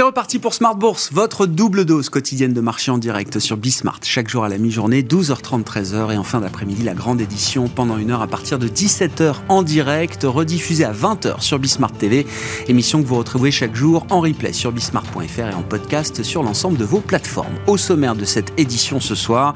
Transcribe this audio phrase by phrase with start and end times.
[0.00, 4.00] C'est reparti pour Smart Bourse, votre double dose quotidienne de marché en direct sur Bismart.
[4.02, 7.98] Chaque jour à la mi-journée, 12h30, 13h et en fin d'après-midi, la grande édition pendant
[7.98, 12.26] une heure à partir de 17h en direct, rediffusée à 20h sur Bismart TV.
[12.66, 16.78] Émission que vous retrouvez chaque jour en replay sur bismart.fr et en podcast sur l'ensemble
[16.78, 17.52] de vos plateformes.
[17.66, 19.52] Au sommaire de cette édition ce soir,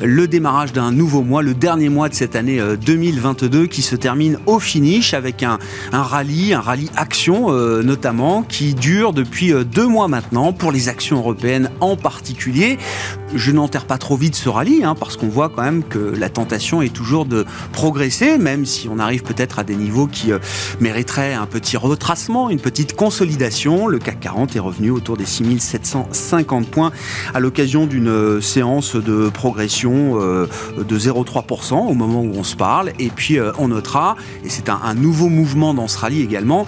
[0.00, 4.38] le démarrage d'un nouveau mois, le dernier mois de cette année 2022 qui se termine
[4.46, 5.58] au finish avec un,
[5.92, 10.70] un rallye, un rallye action euh, notamment, qui dure depuis euh, deux mois maintenant, pour
[10.70, 12.78] les actions européennes en particulier.
[13.34, 16.28] Je n'enterre pas trop vite ce rallye, hein, parce qu'on voit quand même que la
[16.28, 20.38] tentation est toujours de progresser, même si on arrive peut-être à des niveaux qui euh,
[20.78, 23.88] mériteraient un petit retracement, une petite consolidation.
[23.88, 26.92] Le CAC 40 est revenu autour des 6750 points
[27.34, 30.46] à l'occasion d'une euh, séance de progression euh,
[30.78, 32.92] de 0,3% au moment où on se parle.
[33.00, 36.66] Et puis on notera, et c'est un, un, nouveau mouvement dans ce rallye également,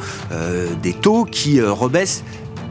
[0.82, 2.24] des taux qui rebaissent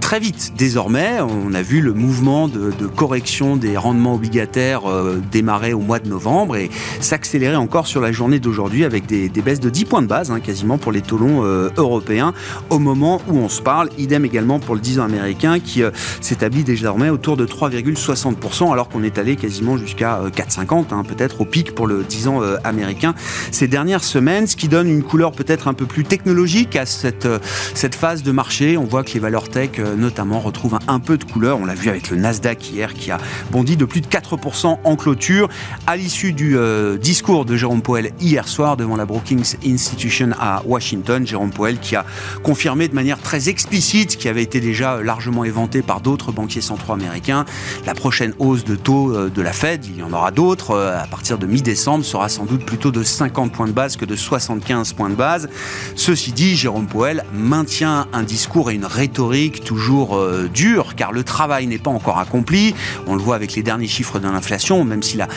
[0.04, 0.52] très vite.
[0.58, 5.80] Désormais, on a vu le mouvement de, de correction des rendements obligataires euh, démarrer au
[5.80, 9.70] mois de novembre et s'accélérer encore sur la journée d'aujourd'hui avec des, des, baisses de
[9.70, 12.34] 10 points de base, hein, quasiment pour les taux longs euh, européens
[12.70, 13.90] au moment où on se parle.
[13.98, 18.90] Idem également pour le 10 ans américain qui euh, s'établit désormais autour de 3,60% alors
[18.90, 23.16] qu'on est allé quasiment jusqu'à 4,50 hein, peut-être au pic pour le 10 ans américain
[23.52, 27.28] ces dernières semaines, ce qui donne une couleur peut-être un peu plus technologique à cette,
[27.74, 28.78] cette phase de marché.
[28.78, 31.60] On voit que les valeurs tech notamment retrouve un, peu de couleur.
[31.60, 33.18] On l'a vu avec le Nasdaq hier qui a
[33.52, 35.50] bondi de plus de 4% en clôture.
[35.88, 40.64] À l'issue du euh, discours de Jérôme Powell hier soir devant la Brookings Institution à
[40.66, 42.06] Washington, Jérôme Powell qui a
[42.44, 46.94] confirmé de manière très explicite, qui avait été déjà largement éventé par d'autres banquiers centraux
[46.94, 47.46] américains,
[47.86, 51.02] la prochaine hausse de taux euh, de la Fed, il y en aura d'autres, euh,
[51.02, 54.16] à partir de mi-décembre, sera sans doute plutôt de 50 points de base que de
[54.16, 55.50] 75 points de base.
[55.96, 60.50] Ceci dit, Jérôme Powell maintient un discours et une rhétorique toujours toujours euh,
[60.96, 62.74] car le travail n'est pas encore accompli.
[63.06, 65.28] On le voit avec les derniers chiffres de l'inflation, même si la,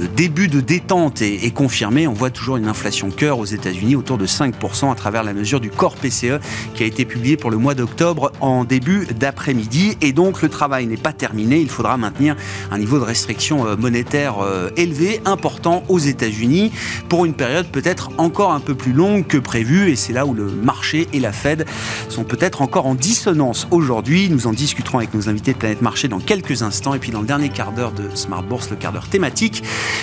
[0.00, 4.18] le début de détente est, confirmé, on voit toujours une inflation cœur aux États-Unis autour
[4.18, 6.40] de 5% à travers la mesure du corps PCE
[6.74, 9.96] qui a été publié pour le mois d'octobre en début d'après-midi.
[10.00, 12.34] Et donc le travail n'est pas terminé, il faudra maintenir
[12.72, 16.72] un niveau de restriction euh, monétaire euh, élevé, important aux États-Unis
[17.08, 19.90] pour une période peut-être encore un peu plus longue que prévu.
[19.90, 21.66] Et c'est là où le marché et la Fed
[22.08, 24.30] sont peut-être encore en dissonance aujourd'hui aujourd'hui.
[24.30, 26.94] Nous en discuterons avec nos invités de Planète Marché dans quelques instants.
[26.94, 29.62] Et puis dans le dernier quart d'heure de Smart Bourse, le quart d'heure thématique,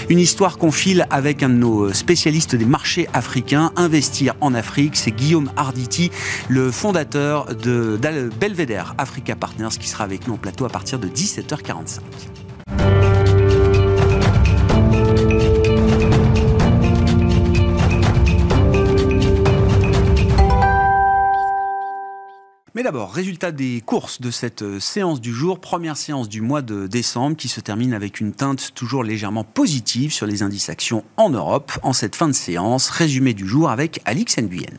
[0.09, 3.71] une histoire qu'on file avec un de nos spécialistes des marchés africains.
[3.77, 6.11] Investir en Afrique, c'est Guillaume Arditi,
[6.49, 7.99] le fondateur de
[8.39, 13.18] Belvedere Africa Partners, qui sera avec nous en plateau à partir de 17h45.
[22.75, 26.61] Mais d'abord, résultat des courses de cette euh, séance du jour, première séance du mois
[26.61, 31.03] de décembre qui se termine avec une teinte toujours légèrement positive sur les indices actions
[31.17, 31.71] en Europe.
[31.81, 34.77] En cette fin de séance, résumé du jour avec Alix Nguyen.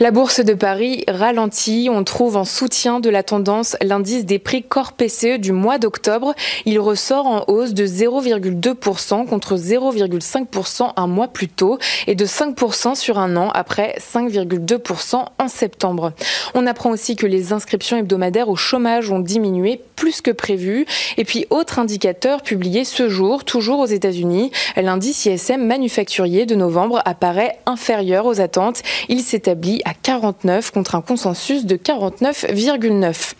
[0.00, 1.88] La bourse de Paris ralentit.
[1.92, 6.34] On trouve en soutien de la tendance l'indice des prix corps PCE du mois d'octobre.
[6.64, 12.94] Il ressort en hausse de 0,2% contre 0,5% un mois plus tôt et de 5%
[12.94, 16.14] sur un an après 5,2% en septembre.
[16.54, 20.86] On apprend aussi que les inscriptions hebdomadaires au chômage ont diminué plus que prévu.
[21.18, 27.02] Et puis, autre indicateur publié ce jour, toujours aux États-Unis, l'indice ISM manufacturier de novembre
[27.04, 28.82] apparaît inférieur aux attentes.
[29.08, 33.32] Il s'établit à 49 contre un consensus de 49,9.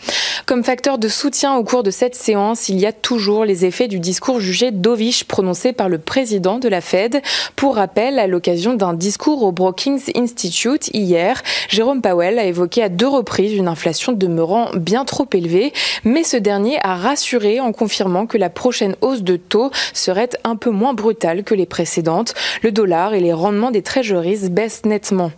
[0.46, 3.86] Comme facteur de soutien au cours de cette séance, il y a toujours les effets
[3.86, 7.22] du discours jugé dovish prononcé par le président de la Fed.
[7.54, 12.88] Pour rappel, à l'occasion d'un discours au Brookings Institute hier, Jérôme Powell a évoqué à
[12.88, 15.72] deux reprises une inflation demeurant bien trop élevée,
[16.04, 20.56] mais ce dernier a rassuré en confirmant que la prochaine hausse de taux serait un
[20.56, 22.34] peu moins brutale que les précédentes.
[22.62, 25.30] Le dollar et les rendements des treasuries baissent nettement.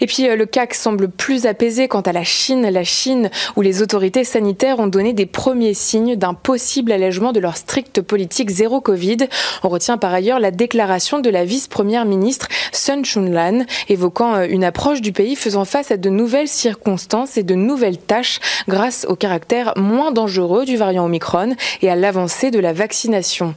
[0.00, 3.82] Et puis le CAC semble plus apaisé quant à la Chine, la Chine où les
[3.82, 8.80] autorités sanitaires ont donné des premiers signes d'un possible allègement de leur stricte politique zéro
[8.80, 9.18] Covid.
[9.62, 14.64] On retient par ailleurs la déclaration de la vice-première ministre Sun Chunlan, évoquant euh, une
[14.64, 19.16] approche du pays faisant face à de nouvelles circonstances et de nouvelles tâches grâce au
[19.16, 23.54] caractère moins dangereux du variant Omicron et à l'avancée de la vaccination.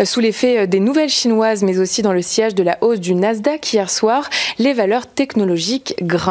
[0.00, 3.00] Euh, sous l'effet euh, des nouvelles chinoises, mais aussi dans le siège de la hausse
[3.00, 6.27] du Nasdaq hier soir, les valeurs technologiques grimpent.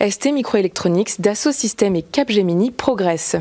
[0.00, 3.36] ST Microelectronics, Dassault Systèmes et Capgemini progressent.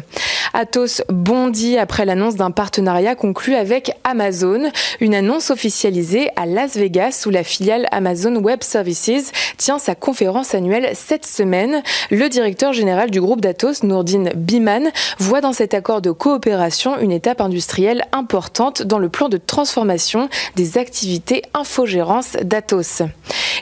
[0.53, 4.71] Atos bondit après l'annonce d'un partenariat conclu avec Amazon.
[4.99, 10.53] Une annonce officialisée à Las Vegas où la filiale Amazon Web Services tient sa conférence
[10.53, 11.81] annuelle cette semaine.
[12.11, 17.11] Le directeur général du groupe d'Atos, Nourdine Biman, voit dans cet accord de coopération une
[17.11, 23.01] étape industrielle importante dans le plan de transformation des activités infogérance d'Atos.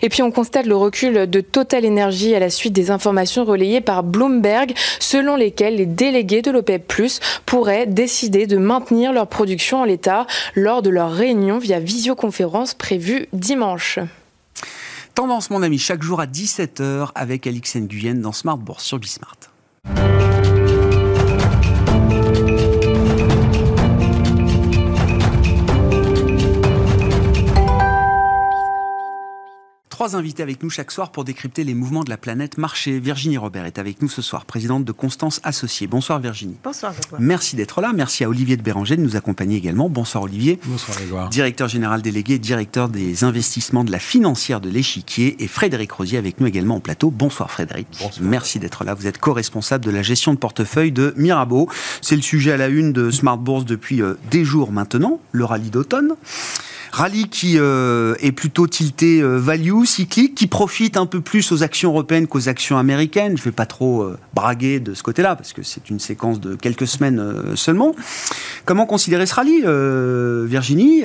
[0.01, 3.81] Et puis on constate le recul de Total Energy à la suite des informations relayées
[3.81, 6.93] par Bloomberg selon lesquelles les délégués de l'OPEP
[7.45, 13.27] pourraient décider de maintenir leur production en l'état lors de leur réunion via visioconférence prévue
[13.33, 13.99] dimanche.
[15.15, 19.37] Tendance, mon ami, chaque jour à 17h avec Alix Nguyen dans Smart Bourse sur Bismart.
[30.03, 32.99] Trois invités avec nous chaque soir pour décrypter les mouvements de la planète marché.
[32.99, 35.87] Virginie Robert est avec nous ce soir, présidente de Constance Associée.
[35.87, 36.57] Bonsoir Virginie.
[36.61, 36.93] Bonsoir.
[37.19, 37.93] Merci d'être là.
[37.95, 39.87] Merci à Olivier de Béranger de nous accompagner également.
[39.87, 40.59] Bonsoir Olivier.
[40.65, 41.29] Bonsoir Grégoire.
[41.29, 45.41] Directeur général délégué, directeur des investissements de la financière de l'échiquier.
[45.41, 47.09] Et Frédéric Rosier avec nous également au plateau.
[47.09, 47.87] Bonsoir Frédéric.
[48.01, 48.27] Bonsoir.
[48.27, 48.95] Merci d'être là.
[48.95, 51.69] Vous êtes co-responsable de la gestion de portefeuille de Mirabeau.
[52.01, 55.45] C'est le sujet à la une de Smart Bourse depuis euh, des jours maintenant, le
[55.45, 56.15] rallye d'automne.
[56.93, 61.63] Rallye qui euh, est plutôt tilté euh, value, cyclique, qui profite un peu plus aux
[61.63, 63.35] actions européennes qu'aux actions américaines.
[63.35, 66.39] Je ne vais pas trop euh, braguer de ce côté-là, parce que c'est une séquence
[66.39, 67.95] de quelques semaines seulement.
[68.65, 69.63] Comment considérer ce rallye,
[70.47, 71.03] Virginie?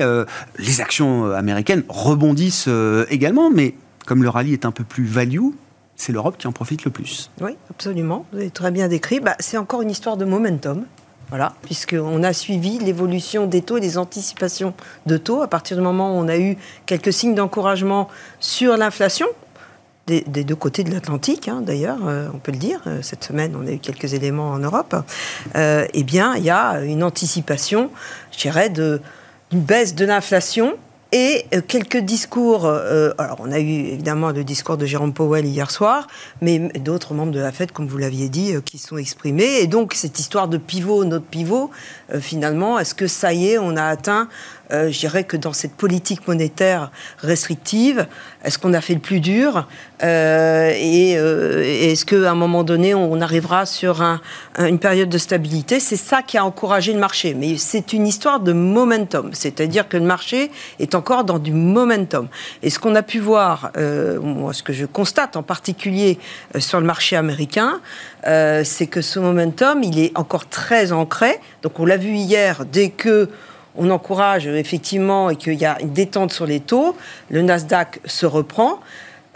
[0.59, 2.69] Les actions américaines rebondissent
[3.09, 3.75] également, mais
[4.05, 5.49] comme le rallye est un peu plus value,
[5.97, 7.31] c'est l'Europe qui en profite le plus.
[7.41, 8.27] Oui, absolument.
[8.33, 9.21] Vous avez très bien décrit.
[9.21, 10.85] Bah, c'est encore une histoire de momentum.
[11.29, 14.73] Voilà, puisqu'on a suivi l'évolution des taux et des anticipations
[15.07, 15.43] de taux.
[15.43, 18.09] À partir du moment où on a eu quelques signes d'encouragement
[18.41, 19.27] sur l'inflation,
[20.07, 22.81] des, deux côtés de l'Atlantique, hein, d'ailleurs, euh, on peut le dire.
[22.87, 24.97] Euh, Cette semaine, on a eu quelques éléments en Europe.
[25.55, 27.91] Euh, eh bien, il y a une anticipation,
[28.33, 29.01] je dirais, d'une
[29.53, 30.79] baisse de l'inflation
[31.13, 32.67] et euh, quelques discours.
[32.67, 36.07] euh, alors, on a eu évidemment le discours de Jérôme Powell hier soir,
[36.41, 39.61] mais d'autres membres de la Fed, comme vous l'aviez dit, euh, qui sont exprimés.
[39.61, 41.71] Et donc, cette histoire de pivot, notre pivot,
[42.13, 44.29] euh, finalement, est-ce que ça y est, on a atteint,
[44.73, 48.07] euh, je dirais que dans cette politique monétaire restrictive,
[48.45, 49.67] est-ce qu'on a fait le plus dur
[50.05, 54.21] Euh, Et euh, et est-ce qu'à un moment donné, on arrivera sur un-
[54.57, 55.81] un- une période de stabilité?
[55.81, 57.35] C'est ça qui a encouragé le marché.
[57.35, 62.29] Mais c'est une histoire de momentum, c'est-à-dire que le marché est encore dans du momentum.
[62.63, 66.19] Et ce qu'on a pu voir, ce que je constate en particulier
[66.61, 67.81] sur le marché américain,
[68.25, 71.41] c'est que ce momentum, il est encore très ancré.
[71.63, 73.29] Donc on l'a vu hier, dès que
[73.79, 76.97] on encourage euh, effectivement et qu'il y a une détente sur les taux,
[77.31, 78.81] le Nasdaq se reprend.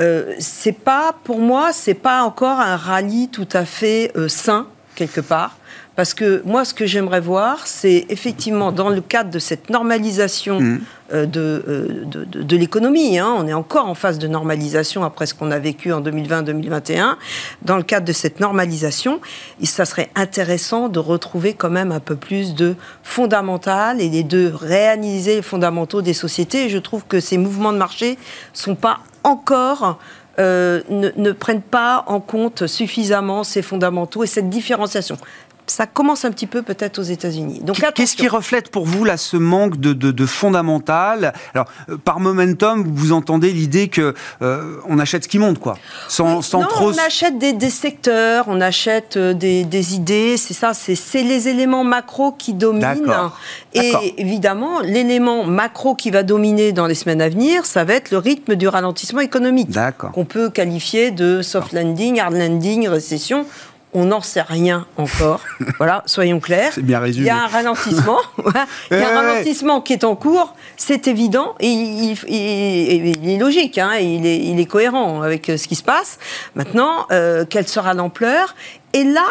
[0.00, 4.66] Euh, c'est pas, pour moi, c'est pas encore un rallye tout à fait euh, sain
[4.94, 5.56] quelque part.
[5.94, 10.58] Parce que moi, ce que j'aimerais voir, c'est effectivement dans le cadre de cette normalisation
[10.58, 10.80] Mhm.
[11.12, 15.04] euh, de, euh, de, de- de l'économie, hein, on est encore en phase de normalisation
[15.04, 17.18] après ce qu'on a vécu en 2020-2021,
[17.60, 19.20] dans le cadre de cette normalisation,
[19.62, 25.36] ça serait intéressant de retrouver quand même un peu plus de fondamental et de réanalyser
[25.36, 26.64] les fondamentaux des sociétés.
[26.64, 28.16] Et je trouve que ces mouvements de marché
[28.54, 29.98] sont pas encore
[30.38, 35.18] euh, ne, ne prennent pas en compte suffisamment ces fondamentaux et cette différenciation.
[35.66, 37.60] Ça commence un petit peu peut-être aux États-Unis.
[37.62, 41.32] Donc Qu'est-ce qui reflète pour vous là ce manque de, de, de fondamental?
[41.54, 45.78] Alors, euh, par momentum, vous entendez l'idée que euh, on achète ce qui monte, quoi,
[46.08, 46.90] sans, sans non, trop.
[46.90, 51.48] on achète des, des secteurs, on achète euh, des, des idées, c'est ça, c'est les
[51.48, 53.30] éléments macro qui dominent.
[53.74, 58.10] Et évidemment, l'élément macro qui va dominer dans les semaines à venir, ça va être
[58.10, 59.70] le rythme du ralentissement économique,
[60.12, 63.46] qu'on peut qualifier de soft landing, hard landing, récession.
[63.94, 65.40] On n'en sait rien encore.
[65.78, 66.72] voilà, soyons clairs.
[66.74, 67.26] C'est bien Il résumé.
[67.26, 68.18] y a un ralentissement.
[68.90, 73.30] Il y a un ralentissement qui est en cours, c'est évident, et il, il- il
[73.30, 76.18] est logique, hein, il, est, il est cohérent avec euh, ce qui se passe.
[76.54, 78.54] Maintenant, euh, quelle sera l'ampleur?
[78.94, 79.24] Et là,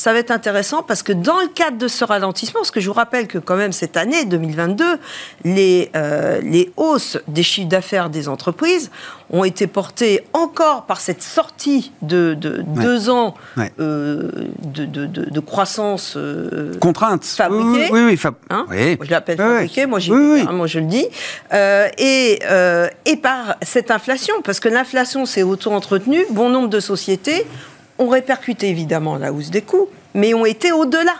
[0.00, 2.86] ça va être intéressant parce que dans le cadre de ce ralentissement, parce que je
[2.86, 4.98] vous rappelle que quand même cette année 2022,
[5.44, 8.90] les, euh, les hausses des chiffres d'affaires des entreprises
[9.28, 13.34] ont été portées encore par cette sortie de, deux ans
[13.78, 14.30] euh,
[14.62, 17.24] de, de, croissance euh, contrainte.
[17.24, 17.90] fabriquée.
[17.92, 19.98] Oui, oui, hein Je l'appelle fabriquée, moi,
[20.50, 21.06] moi je le dis.
[21.98, 22.40] et,
[23.04, 27.46] et par cette inflation, parce que l'inflation s'est auto-entretenue, bon nombre de sociétés
[28.00, 31.14] ont répercuté évidemment la hausse des coûts, mais ont été au-delà.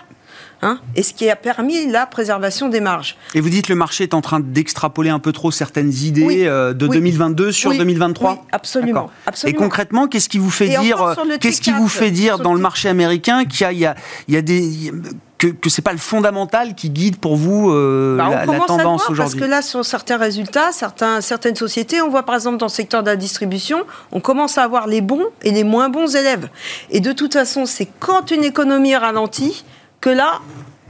[0.62, 3.16] Hein, et ce qui a permis la préservation des marges.
[3.34, 6.46] Et vous dites que le marché est en train d'extrapoler un peu trop certaines idées
[6.46, 9.10] euh, de 2022 sur 2023 Oui, absolument,
[9.46, 12.90] Et concrètement, qu'est-ce qui vous fait dire, qu'est-ce qui vous fait dire dans le marché
[12.90, 13.94] américain qu'il y a,
[14.28, 14.92] il y a des
[15.40, 19.16] que, que c'est pas le fondamental qui guide pour vous euh, bah, la, tendance aujourd'hui
[19.16, 22.70] Parce que là, sur certains résultats, certains, certaines sociétés, on voit par exemple dans le
[22.70, 26.50] secteur de la distribution, on commence à avoir les bons et les moins bons élèves.
[26.90, 29.64] Et de toute façon, c'est quand une économie ralentit
[30.00, 30.40] que là,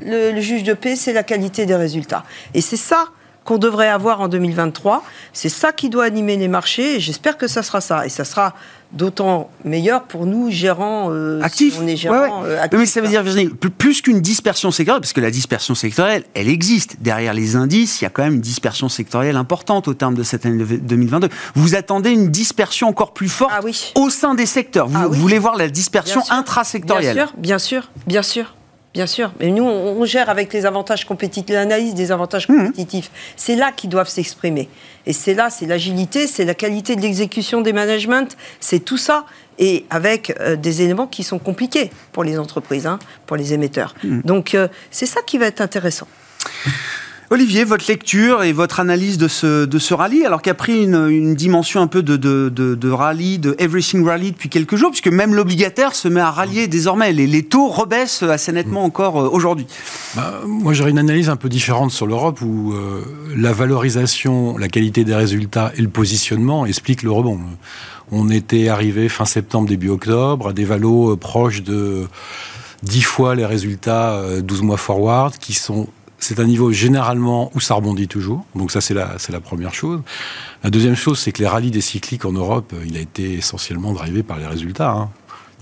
[0.02, 2.24] le, le juge de paix, c'est la qualité des résultats.
[2.54, 3.06] Et c'est ça
[3.44, 5.02] qu'on devrait avoir en 2023.
[5.32, 8.06] C'est ça qui doit animer les marchés et j'espère que ça sera ça.
[8.06, 8.54] Et ça sera
[8.92, 11.78] d'autant meilleur pour nous, gérants euh, actifs.
[11.80, 15.20] on est gérants, euh, mais ça veut dire, Virginie, plus qu'une dispersion sectorielle, parce que
[15.20, 16.96] la dispersion sectorielle, elle existe.
[17.00, 20.24] Derrière les indices, il y a quand même une dispersion sectorielle importante au terme de
[20.24, 21.28] cette année 2022.
[21.54, 23.92] Vous attendez une dispersion encore plus forte ah oui.
[23.94, 24.88] au sein des secteurs.
[24.88, 27.14] Vous, ah voulez voir la dispersion intrasectorielle.
[27.14, 28.54] Bien sûr, bien sûr, bien sûr.
[28.92, 32.56] Bien sûr, mais nous, on, gère avec les avantages compétitifs, l'analyse des avantages mmh.
[32.56, 33.10] compétitifs.
[33.36, 34.68] C'est là qu'ils doivent s'exprimer.
[35.06, 38.26] Et c'est là, c'est l'agilité, c'est la qualité de l'exécution des managements,
[38.58, 39.26] c'est tout ça.
[39.60, 43.94] Et avec euh, des éléments qui sont compliqués pour les entreprises, hein, pour les émetteurs.
[44.02, 44.22] Mmh.
[44.22, 46.08] Donc, euh, c'est ça qui va être intéressant.
[47.32, 50.82] Olivier, votre lecture et votre analyse de ce, de ce rallye, alors qu'il a pris
[50.82, 55.06] une, dimension un peu de, de, de, rallye, de everything rally depuis quelques jours, puisque
[55.06, 57.12] même l'obligataire se met à rallier désormais.
[57.12, 59.68] Les, les taux rebaissent assez nettement encore euh, aujourd'hui.
[60.16, 63.04] Bah, moi, j'aurais une analyse un peu différente sur l'Europe où euh,
[63.36, 67.38] la valorisation, la qualité des résultats et le positionnement expliquent le rebond.
[68.10, 72.08] On était arrivé fin septembre, début octobre, à des valos euh, proches de
[72.82, 75.86] 10 fois les résultats 12 mois forward, qui sont
[76.20, 78.44] c'est un niveau généralement où ça rebondit toujours.
[78.54, 80.00] Donc ça, c'est la, c'est la première chose.
[80.62, 83.92] La deuxième chose, c'est que les rallyes des cycliques en Europe, il a été essentiellement
[83.92, 84.90] drivé par les résultats.
[84.90, 85.10] Hein.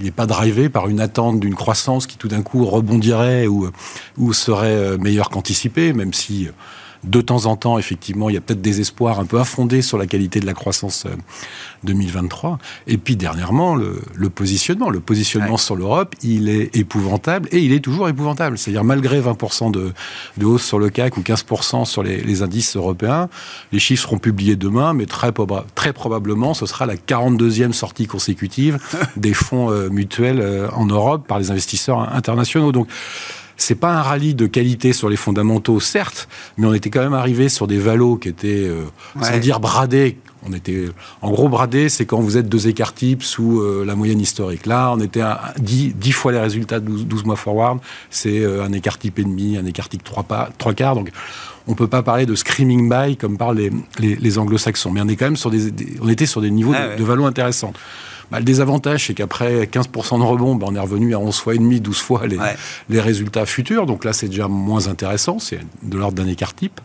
[0.00, 3.70] Il n'est pas drivé par une attente d'une croissance qui tout d'un coup rebondirait ou,
[4.16, 6.48] ou serait euh, meilleure qu'anticipée, même si
[7.04, 9.98] de temps en temps, effectivement, il y a peut-être des espoirs un peu infondés sur
[9.98, 11.06] la qualité de la croissance
[11.84, 12.52] 2023.
[12.52, 14.90] Euh, et puis, dernièrement, le, positionnement.
[14.90, 18.58] Le positionnement sur l'Europe, il est épouvantable et il est toujours épouvantable.
[18.58, 19.92] C'est-à-dire, malgré 20% de,
[20.36, 23.28] de, hausse sur le CAC ou 15% sur les, indices européens,
[23.72, 25.32] les chiffres seront publiés demain, mais très,
[25.74, 28.78] très probablement, ce sera la 42e sortie consécutive
[29.16, 32.72] des fonds euh, mutuels euh, en Europe par les investisseurs internationaux.
[32.72, 32.88] Donc,
[33.58, 37.12] c'est pas un rallye de qualité sur les fondamentaux, certes, mais on était quand même
[37.12, 38.84] arrivé sur des valos qui étaient, euh,
[39.20, 40.16] sans dire bradés.
[40.48, 40.84] On était,
[41.20, 44.66] en gros, bradés, c'est quand vous êtes deux écarts types sous euh, la moyenne historique.
[44.66, 47.80] Là, on était à 10, fois les résultats de 12, mois forward.
[48.08, 50.24] C'est euh, un écart type et demi, un écart type trois,
[50.56, 50.94] trois quarts.
[50.94, 51.10] Donc,
[51.66, 53.58] on peut pas parler de screaming buy comme parlent
[53.98, 54.92] les, les, anglo-saxons.
[54.92, 57.04] Mais on est quand même sur des, on était sur des niveaux ah de, de
[57.04, 57.72] valos intéressants.
[58.30, 61.54] Bah, le désavantage, c'est qu'après 15% de rebond, bah, on est revenu à 11 fois
[61.54, 62.38] et demi, 12 fois les,
[62.88, 63.86] les résultats futurs.
[63.86, 65.38] Donc là, c'est déjà moins intéressant.
[65.38, 66.80] C'est de l'ordre d'un écart type.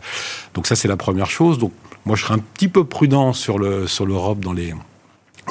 [0.54, 1.58] Donc ça, c'est la première chose.
[1.58, 1.72] Donc
[2.06, 4.74] moi, je serais un petit peu prudent sur le sur l'Europe dans les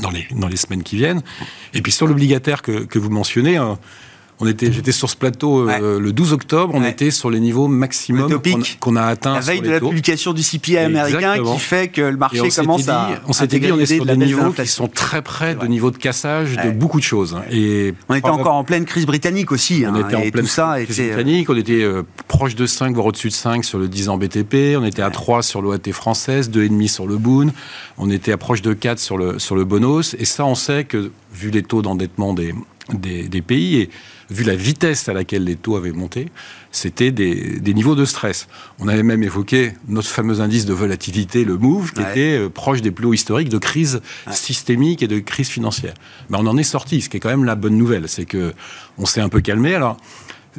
[0.01, 1.21] dans les dans les semaines qui viennent.
[1.73, 3.57] Et puis sur l'obligataire que, que vous mentionnez.
[3.57, 3.77] Hein,
[4.39, 7.67] on était, j'étais sur ce plateau euh, le 12 octobre, on était sur les niveaux
[7.67, 8.41] maximum
[8.79, 9.35] qu'on a, atteint.
[9.35, 13.09] La veille de la publication du CPI américain qui fait que le marché commence à.
[13.27, 15.97] On s'était dit, on est sur des niveaux qui sont très près de niveaux de
[15.97, 17.37] cassage de beaucoup de choses.
[17.51, 19.83] Et on était encore en pleine crise britannique aussi.
[19.85, 22.93] On hein, était en pleine ça crise euh, britannique, on était euh, proche de 5,
[22.93, 25.91] voire au-dessus de 5 sur le 10 ans BTP, on était à 3 sur l'OAT
[25.91, 27.51] française, 2,5 sur le Boon,
[27.97, 30.15] on était à proche de 4 sur le, sur le Bonos.
[30.19, 32.53] Et ça, on sait que, vu les taux d'endettement des,
[32.93, 33.89] des, des pays, et
[34.33, 36.29] vu la vitesse à laquelle les taux avaient monté,
[36.71, 38.47] c'était des, niveaux de stress.
[38.79, 42.81] On avait même évoqué notre fameux indice de volatilité, le MOVE, qui était euh, proche
[42.81, 45.93] des plus hauts historiques de crise systémique et de crise financière.
[46.29, 48.53] Mais on en est sorti, ce qui est quand même la bonne nouvelle, c'est que
[48.97, 49.75] on s'est un peu calmé.
[49.75, 49.97] Alors,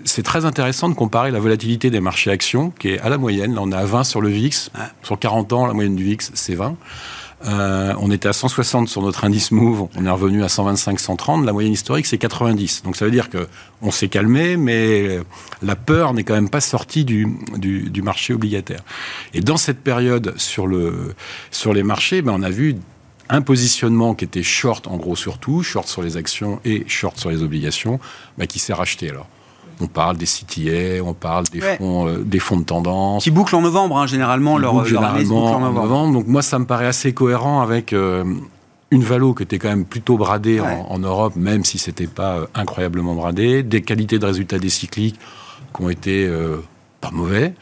[0.04, 3.54] c'est très intéressant de comparer la volatilité des marchés actions, qui est à la moyenne.
[3.54, 4.71] Là, on est à 20 sur le VIX.
[5.02, 6.76] Sur 40 ans, la moyenne du VIX, c'est 20.
[7.47, 11.45] Euh, on était à 160 sur notre indice Move, on est revenu à 125, 130.
[11.45, 12.83] La moyenne historique, c'est 90.
[12.85, 13.49] Donc ça veut dire que
[13.83, 15.21] on s'est calmé, mais
[15.63, 18.81] la peur n'est quand même pas sortie du, du, marché obligataire.
[19.35, 21.15] Et dans cette période sur, le,
[21.51, 22.77] sur les marchés, ben, on a vu
[23.29, 27.31] un positionnement qui était short en gros surtout, short sur les actions et short sur
[27.31, 28.01] les obligations,
[28.39, 29.29] bah, qui s'est racheté alors.
[29.81, 33.25] On parle des CTA, on parle des, fonds, euh, des fonds de tendance.
[33.25, 36.12] Qui bouclent en novembre, hein, généralement, leur, leur généralement en novembre.
[36.12, 38.25] Donc moi, ça me paraît assez cohérent avec euh,
[38.90, 42.47] une valo qui était quand même plutôt bradée en, Europe, même si c'était pas euh,
[42.54, 45.19] incroyablement bradé, des qualités de résultats des cycliques
[45.75, 46.31] qui ont été
[47.00, 47.54] pas mauvais.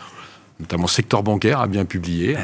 [0.61, 2.37] Notamment le secteur bancaire a bien publié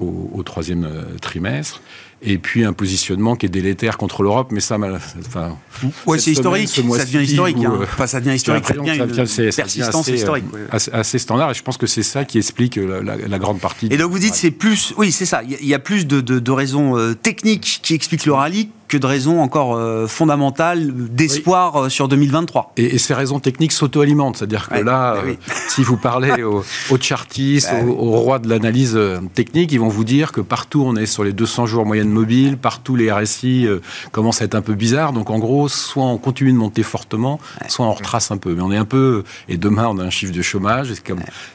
[0.00, 0.88] au, troisième
[1.20, 1.82] trimestre
[2.24, 4.78] et puis un positionnement qui est délétère contre l'Europe, mais ça,
[5.26, 5.56] enfin,
[6.06, 7.58] ouais, c'est historique, ça devient historique.
[7.58, 7.74] Hein.
[7.80, 10.44] Euh, enfin, ça devient historique, ça devient une persistance assez, historique.
[10.54, 13.88] Euh, assez, standard, et je pense que c'est ça qui explique euh, la, grande partie.
[13.90, 15.42] Et donc vous dites, c'est plus, oui, c'est ça.
[15.42, 19.06] Il y, a plus de, de, de raisons techniques qui expliquent le rallye que de
[19.06, 22.72] raisons encore euh, fondamentales d'espoir euh, sur 2023.
[22.76, 24.36] Et, ces raisons techniques s'auto-alimentent.
[24.36, 25.34] C'est-à-dire que là, bah euh,
[25.68, 26.62] si vous parlez aux,
[27.00, 28.98] chartistes, bah aux, rois de l'analyse
[29.34, 32.56] technique, ils vont vous dire que partout on est sur les 200 jours moyenne mobile,
[32.56, 33.66] partout les RSI
[34.12, 35.12] commencent à être un peu bizarres.
[35.12, 38.54] Donc en gros, soit on continue de monter fortement, soit on retrace un peu.
[38.54, 39.24] Mais on est un peu.
[39.48, 40.92] Et demain, on a un chiffre de chômage.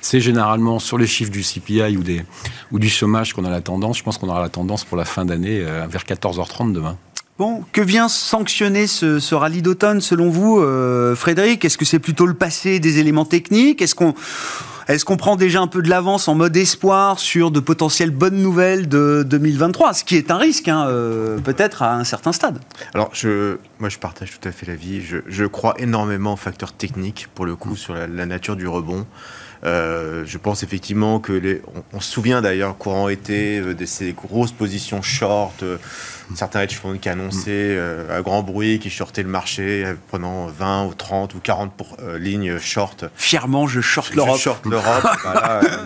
[0.01, 2.23] C'est généralement sur les chiffres du CPI ou, des,
[2.71, 3.97] ou du chômage qu'on a la tendance.
[3.97, 6.97] Je pense qu'on aura la tendance pour la fin d'année vers 14h30 demain.
[7.39, 11.63] Bon, que vient sanctionner ce, rallye d'automne selon vous, euh, Frédéric?
[11.63, 13.81] Est-ce que c'est plutôt le passé des éléments techniques?
[13.81, 14.13] Est-ce qu'on
[14.89, 18.89] est-ce prend déjà un peu de l'avance en mode espoir sur de potentielles bonnes nouvelles
[18.89, 22.59] de 2023 Ce qui est un risque, hein, euh, peut-être à un certain stade.
[22.93, 23.11] Alors,
[23.79, 25.01] moi, je partage tout à fait l'avis.
[25.01, 29.05] Je, je crois énormément aux facteurs techniques, pour le coup, sur la, nature du rebond.
[29.65, 31.61] Euh, je pense effectivement que les,
[31.93, 35.63] on, se souvient d'ailleurs courant été de ces grosses positions short
[36.35, 40.47] certains hedge funds qui annonçaient euh, à grand bruit qu'ils shortaient le marché euh, prenant
[40.47, 43.05] 20 ou 30 ou 40 pour, euh, lignes short.
[43.15, 44.37] Fièrement, je short l'Europe.
[44.37, 45.03] Je short l'Europe.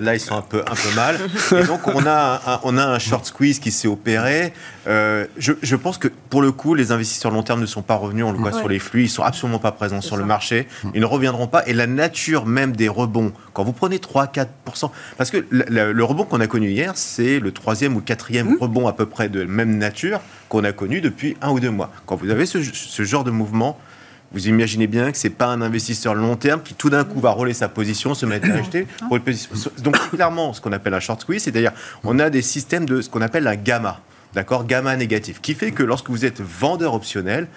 [0.02, 1.20] là, ils sont un peu, un peu mal.
[1.52, 4.54] Et donc, on a un, on a un short squeeze qui s'est opéré.
[4.86, 8.26] je, je, pense que pour le coup, les investisseurs long terme ne sont pas revenus.
[8.26, 9.04] On le voit sur les flux.
[9.04, 10.68] Ils sont absolument pas présents sur le marché.
[10.94, 11.66] Ils ne reviendront pas.
[11.68, 16.40] Et la nature même des rebonds, quand vous prenez 3-4%, parce que le, rebond qu'on
[16.40, 18.58] a connu hier, c'est le troisième ou quatrième mmh.
[18.60, 21.92] rebond à peu près de même nature qu'on a connu depuis un ou deux mois.
[22.06, 23.78] Quand vous avez ce, genre de mouvement,
[24.32, 27.20] vous imaginez bien que ce n'est pas un investisseur long terme qui tout d'un coup
[27.20, 28.88] va rouler sa position, se mettre à acheter.
[29.08, 29.20] Pour
[29.84, 31.72] Donc clairement, ce qu'on appelle un short squeeze, c'est-à-dire
[32.04, 34.00] on a des systèmes de ce qu'on appelle un gamma,
[34.34, 37.48] d'accord, gamma négatif, qui fait que lorsque vous êtes vendeur optionnel,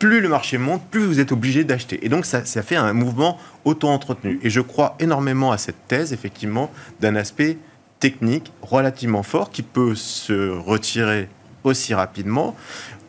[0.00, 2.04] plus le marché monte, plus vous êtes obligé d'acheter.
[2.04, 4.40] Et donc ça, ça fait un mouvement auto-entretenu.
[4.42, 7.58] Et je crois énormément à cette thèse, effectivement, d'un aspect
[8.00, 11.28] technique relativement fort qui peut se retirer
[11.64, 12.56] aussi rapidement.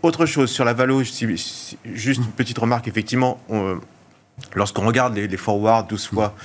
[0.03, 3.39] Autre chose sur la valo, juste une petite remarque, effectivement,
[4.53, 6.35] lorsqu'on regarde les, forwards 12 fois,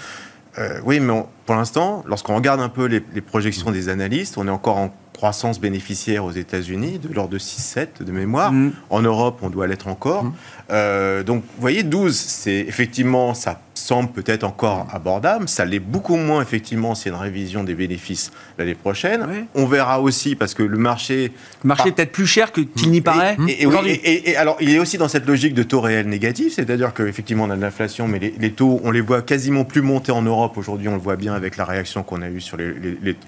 [0.59, 4.51] euh, oui, mais pour l'instant, lorsqu'on regarde un peu les, projections des analystes, on est
[4.51, 8.53] encore en croissance bénéficiaire aux États-Unis de l'ordre de 6-7 de mémoire.
[8.53, 8.73] Mm.
[8.91, 10.25] En Europe, on doit l'être encore.
[10.25, 10.35] Mm.
[10.71, 15.49] Euh, donc, vous voyez, 12, c'est effectivement, ça semble peut-être encore abordable.
[15.49, 19.47] Ça l'est beaucoup moins, effectivement, c'est une révision des bénéfices l'année prochaine.
[19.55, 21.33] On verra aussi, parce que le marché...
[21.63, 23.37] Le marché est peut-être plus cher qu'il n'y paraît.
[23.49, 27.45] Et, et, alors, il est aussi dans cette logique de taux réel négatif, c'est-à-dire qu'effectivement,
[27.45, 30.57] on a de l'inflation, mais les, taux, on les voit quasiment plus monter en Europe.
[30.57, 32.73] Aujourd'hui, on le voit bien avec la réaction qu'on a eue sur les,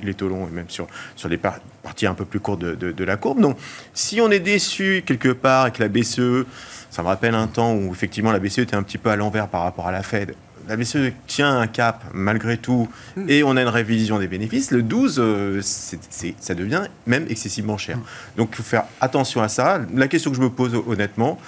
[0.02, 2.92] les, taux longs et même sur, sur les parties un peu plus courtes de, de,
[2.92, 3.40] de la courbe.
[3.40, 3.56] Donc,
[3.94, 6.46] si on est déçu quelque part avec la BCE,
[6.90, 9.48] ça me rappelle un temps où effectivement la BCE était un petit peu à l'envers
[9.48, 10.34] par rapport à la Fed.
[10.68, 13.24] La BCE tient un cap malgré tout hmm.
[13.28, 14.70] et on a une révision des bénéfices.
[14.70, 17.96] Le 12, euh, ça devient même excessivement cher.
[17.96, 18.02] Hmm.
[18.36, 19.80] Donc il faut faire attention à ça.
[19.94, 21.38] La question que je me pose honnêtement,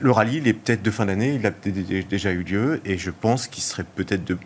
[0.00, 1.50] le rallye, il est peut-être de fin d'année, il a
[2.08, 4.36] déjà eu lieu, et je pense qu'il serait peut-être de.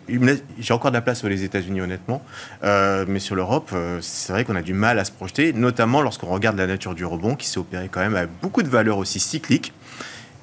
[0.57, 2.23] J'ai encore de la place sur les États-Unis, honnêtement,
[2.63, 6.01] euh, mais sur l'Europe, euh, c'est vrai qu'on a du mal à se projeter, notamment
[6.01, 8.97] lorsqu'on regarde la nature du rebond, qui s'est opéré quand même avec beaucoup de valeurs
[8.97, 9.73] aussi cycliques.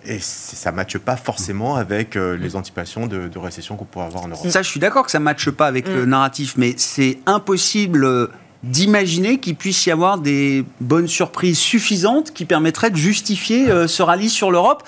[0.05, 4.25] Et ça ne matche pas forcément avec euh, les anticipations de, récession qu'on pourrait avoir
[4.25, 4.49] en Europe.
[4.49, 6.09] Ça, je suis d'accord que ça ne matche pas avec le mm.
[6.09, 8.27] narratif, mais c'est impossible euh,
[8.63, 14.03] d'imaginer qu'il puisse y avoir des bonnes surprises suffisantes qui permettraient de justifier euh, ce
[14.03, 14.83] rallye sur l'Europe.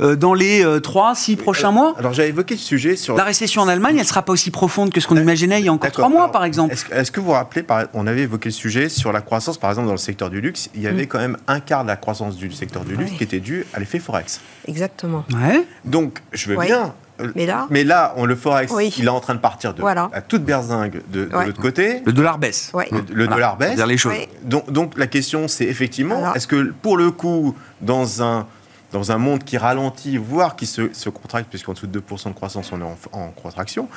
[0.00, 3.16] Euh, dans les 3-6 euh, prochains mois Alors j'ai évoqué le sujet sur...
[3.16, 5.66] La récession en Allemagne, elle ne sera pas aussi profonde que ce qu'on imaginait il
[5.66, 6.74] y a encore 3 mois, par exemple.
[6.92, 9.86] Est-ce que vous vous rappelez, on avait évoqué le sujet sur la croissance, par exemple,
[9.86, 11.08] dans le secteur du luxe, il y avait mm.
[11.08, 13.80] quand même un quart de la croissance du secteur du luxe qui était dû à
[13.80, 14.40] l'effet Forex.
[14.66, 15.24] Exactement.
[15.32, 15.66] Ouais.
[15.84, 19.20] Donc, je veux bien euh, mais là, mais là, on le forex, il est en
[19.20, 22.00] train de partir de à toute berzingue de, de l'autre côté.
[22.04, 22.72] Le dollar baisse.
[22.92, 23.78] Le, dollar baisse.
[23.80, 24.14] les choses.
[24.44, 28.46] Donc, donc, la question, c'est effectivement, est-ce que pour le coup, dans un
[28.92, 32.32] dans un monde qui ralentit, voire qui se, se contracte, puisqu'en dessous de 2% de
[32.34, 33.88] croissance, on est en, contraction,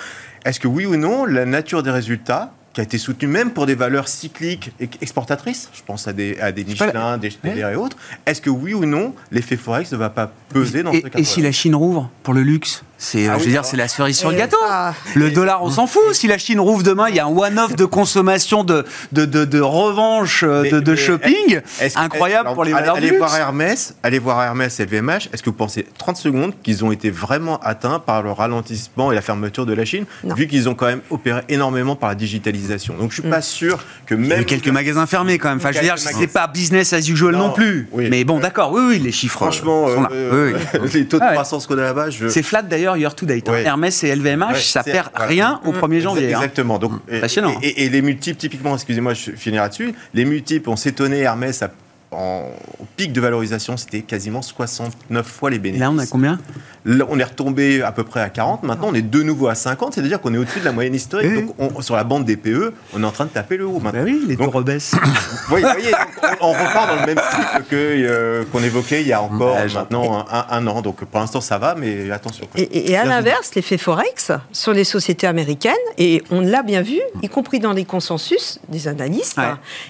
[0.45, 3.65] est-ce que oui ou non, la nature des résultats qui a été soutenu même pour
[3.65, 5.69] des valeurs cycliques et exportatrices.
[5.73, 7.97] Je pense à des, à des Michelin, des Schneider et autres.
[8.25, 11.19] Est-ce que oui ou non, l'effet Forex ne va pas peser dans et, ce cas
[11.19, 12.83] Et si la Chine rouvre pour le luxe?
[13.03, 14.57] C'est, Ah je oui, veux dire, c'est la cerise sur le gâteau.
[14.67, 16.01] ça- Le dollar, on s'en fout.
[16.13, 19.43] Si la Chine rouvre demain, il y a un one-off de consommation, de, de, de,
[19.43, 21.61] de revanche, euh, Mais- de, de mais shopping.
[21.95, 23.17] Incroyable alors, pour les allez- valeurs du allez luxe.
[23.19, 25.29] voir Hermès, allez voir Hermès et LVMH.
[25.33, 29.15] Est-ce que vous pensez 30 secondes qu'ils ont été vraiment atteints par le ralentissement et
[29.15, 30.35] la fermeture de la Chine, Non.
[30.35, 32.93] vu qu'ils ont quand même opéré énormément par la digitalisation?
[32.99, 33.31] Donc je suis Mm.
[33.31, 35.57] pas sûr que Il y a même eu quelques magasins fermés quand même.
[35.57, 37.87] Enfin, je veux dire, c'est pas business as usual non, Non, plus.
[37.93, 38.07] oui.
[38.11, 40.09] Mais bon, d'accord, oui, oui, les chiffres franchement, euh, sont là.
[40.11, 40.89] euh, Oui, oui.
[40.93, 43.47] les taux de Ah croissance qu'on a là-bas, je C'est flat d'ailleurs, year to date.
[43.49, 43.51] hein.
[43.53, 43.63] Ouais.
[43.63, 46.33] Hermès et LVMH, Ouais, ça perd rien au 1er janvier.
[46.33, 46.37] hein.
[46.39, 46.77] Exactement.
[46.79, 47.53] Donc, et, Passionnant.
[47.61, 49.93] et- et les multiples, typiquement, excusez-moi, je finirai là-dessus.
[50.13, 51.71] Les multiples, on s'étonnait, Hermès, a-
[52.11, 52.43] en,
[52.79, 55.79] au pic de valorisation, c'était quasiment 69 fois les bénéfices.
[55.81, 56.39] là, on a combien?
[56.83, 58.63] Là, on est retombé à peu près à 40.
[58.63, 59.93] Maintenant, on est de nouveau à 50.
[59.93, 61.29] C'est-à-dire qu'on est au-dessus de la moyenne historique.
[61.31, 61.43] Oui.
[61.43, 63.77] Donc, on- sur la bande des PE, on est en train de taper le haut
[63.79, 64.03] Bah maintenant.
[64.03, 64.93] oui, les taux Donc- rebaissent.
[65.51, 69.01] Oui, vous voyez, donc, on, on repart dans le même cycle que, euh, qu'on évoquait
[69.01, 70.81] il y a encore maintenant un, un an.
[70.81, 72.47] Donc, pour l'instant, ça va, mais attention.
[72.51, 72.59] quoi.
[72.59, 76.81] Et, et- et à l'inverse, l'effet Forex sur les sociétés américaines, et on l'a bien
[76.81, 79.43] vu, y compris dans les consensus des analystes, Ouais.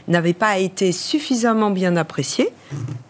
[0.08, 2.50] n'avait pas été suffisamment bien apprécié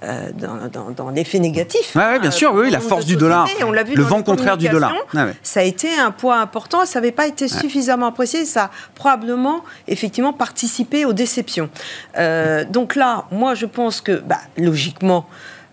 [0.03, 1.95] euh, dans, dans- dans l'effet négatif.
[1.95, 3.47] Ouais, ouais, bien euh, sûr, oui, la force du dollar.
[3.65, 4.93] On vu Le vent contraire du dollar.
[5.15, 5.33] ouais.
[5.41, 9.61] Ça a été un point important, ça n'avait pas été suffisamment apprécié, ça a probablement
[9.87, 11.69] effectivement participé aux déceptions.
[12.17, 15.25] Euh, donc là, moi je pense que, bah, logiquement,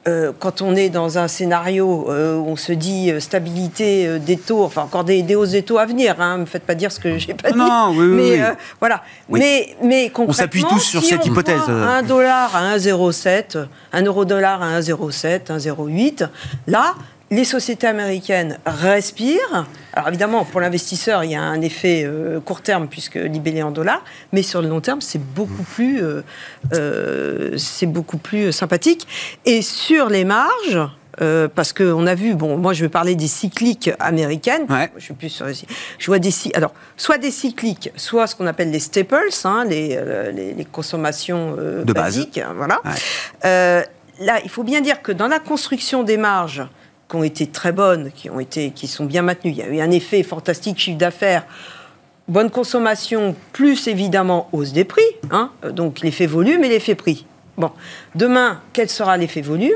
[0.09, 4.19] euh, quand on est dans un scénario euh, où on se dit euh, stabilité euh,
[4.19, 6.65] des taux, enfin encore des, des hausses des taux à venir, hein, ne me faites
[6.65, 7.59] pas dire ce que j'ai pas dit.
[7.59, 8.41] non, oui, oui, mais oui.
[8.41, 9.03] euh, voilà.
[9.29, 11.87] Mais, mais concrètement, s'appuie tous sur si cette on hypothèse, euh.
[11.87, 16.29] Un dollar à 1,07, un euro dollar à 1,07, 1,08,
[16.67, 16.95] là.
[17.31, 19.67] Les sociétés américaines respirent.
[19.93, 23.71] Alors évidemment, pour l'investisseur, il y a un effet euh, court terme puisque libellé en
[23.71, 26.23] dollars, mais sur le long terme, c'est beaucoup plus, euh,
[26.73, 29.07] euh, c'est beaucoup plus sympathique.
[29.45, 30.81] Et sur les marges,
[31.57, 34.67] parce qu'on a vu, bon, moi je vais parler des cycliques américaines.
[34.71, 34.89] Ouais.
[34.97, 35.55] Je suis plus sur les
[35.99, 40.01] Je vois des alors soit des cycliques, soit ce qu'on appelle les staples, hein, les,
[40.33, 42.05] les, les consommations De base.
[42.05, 42.81] basiques, hein, voilà.
[42.85, 43.85] Ouais.
[44.21, 46.63] Là, il faut bien dire que dans la construction des marges
[47.09, 49.69] qui ont été très bonnes, qui ont été, qui sont bien maintenues, il y a
[49.69, 51.47] eu un effet fantastique chiffre d'affaires.
[52.29, 57.25] Bonne consommation, plus évidemment hausse des prix, hein, donc l'effet volume et l'effet prix.
[57.57, 57.73] Bon,
[58.15, 59.73] demain, quel sera l'effet volume?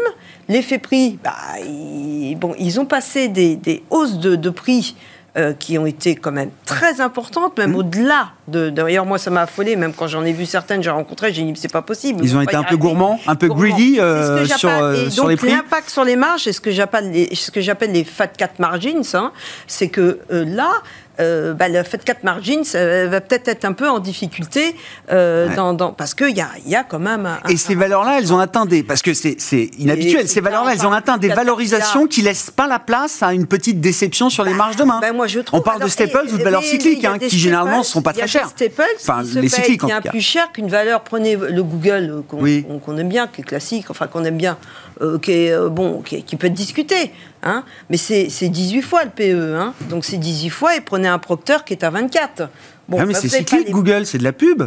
[0.48, 4.94] L'effet prix, bah, ils, ont passé des, hausses de prix
[5.38, 8.68] euh, qui ont été quand même très importantes, même au-delà de.
[8.68, 11.52] D'ailleurs, moi, ça m'a affolé, même quand j'en ai vu certaines, j'ai rencontré, j'ai dit,
[11.56, 12.22] c'est pas possible.
[12.22, 15.22] Ils on ont été un peu gourmands, un peu greedy, euh, sur, euh, et sur
[15.22, 15.50] donc, les prix.
[15.50, 18.50] L'impact sur les marges, c'est ce que j'appelle les, ce que j'appelle les fat cat
[18.58, 19.02] margins.
[19.14, 19.32] hein.
[19.66, 20.70] c'est que euh, là,
[21.22, 24.74] euh, bah, le fat cat margins euh, va peut-être être un peu en difficulté
[25.10, 25.54] euh, Ouais.
[25.56, 27.38] dans, dans- parce qu'il y a, y a quand même un.
[27.48, 28.82] Et ces valeurs-là, elles ont atteint des.
[28.82, 29.36] Parce que c'est
[29.78, 30.28] inhabituel.
[30.28, 33.80] Ces valeurs-là, elles ont atteint des valorisations qui laissent pas la place à une petite
[33.80, 34.98] déception sur les marges demain.
[35.00, 37.38] Ben, moi, je trouve, On parle de staples et- ou de valeurs cycliques, hein, qui
[37.38, 38.48] généralement staples, sont pas très chères.
[38.48, 40.10] staples Enfin, les cycliques, en bien tout cas.
[40.10, 41.02] plus cher qu'une valeur.
[41.02, 42.64] Prenez le Google euh, qu'on Oui.
[42.64, 44.56] qu'on- qu'on aime bien, qui est classique, enfin qu'on aime bien,
[45.02, 47.12] euh, qui est euh, bon, qui, peut être discuté.
[47.42, 49.56] Hein, mais c'est c'est 18 fois le PE.
[49.56, 52.48] Hein, donc c'est 18 fois et prenez un Procter qui est à 24.
[52.88, 54.62] Bon, Ah, mais bah, c'est cyclique, les- Google, c'est de la pub.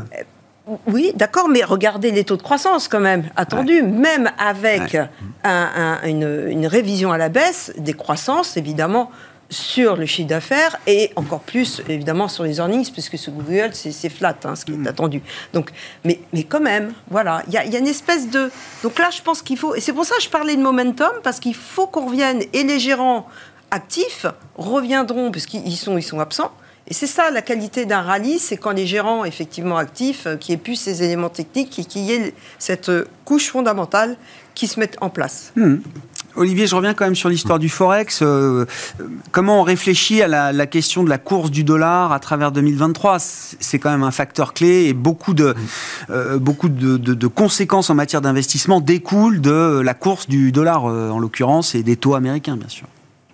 [0.87, 3.23] oui, d'accord, mais regardez les taux de croissance quand même.
[3.35, 5.09] Attendu, même avec un-
[5.43, 9.11] un- une, une révision à la baisse des croissances, évidemment,
[9.49, 14.09] sur le chiffre d'affaires et encore plus, évidemment, sur les earnings, puisque ce Google, c'est
[14.09, 15.21] flat, hein, ce qui est attendu.
[15.53, 15.69] Donc,
[16.03, 18.49] mais, mais quand même, voilà, il y, a- il y a une espèce de...
[18.81, 19.75] Donc là, je pense qu'il faut...
[19.75, 22.63] Et c'est pour ça que je parlais de momentum, parce qu'il faut qu'on revienne, et
[22.63, 23.27] les gérants
[23.71, 24.25] actifs
[24.57, 26.51] reviendront, puisqu'ils ils sont, ils sont absents,
[26.87, 30.53] et c'est ça la qualité d'un rallye, c'est quand les gérants effectivement actifs, euh, qui
[30.53, 32.91] aient pu ces éléments techniques et qu'il y ait cette
[33.25, 34.17] couche fondamentale
[34.53, 35.51] qui se mette en place.
[35.55, 35.77] Hmm.
[36.35, 38.19] Olivier, je reviens quand même sur l'histoire du Forex.
[38.21, 38.65] Euh,
[39.31, 43.79] comment on réfléchit à la, question de la course du dollar à travers 2023 C'est
[43.79, 45.55] quand même un facteur clé et beaucoup de,
[46.09, 51.19] euh, beaucoup de conséquences en matière d'investissement découlent de la course du dollar, euh, en
[51.19, 52.87] l'occurrence, et des taux américains, bien sûr.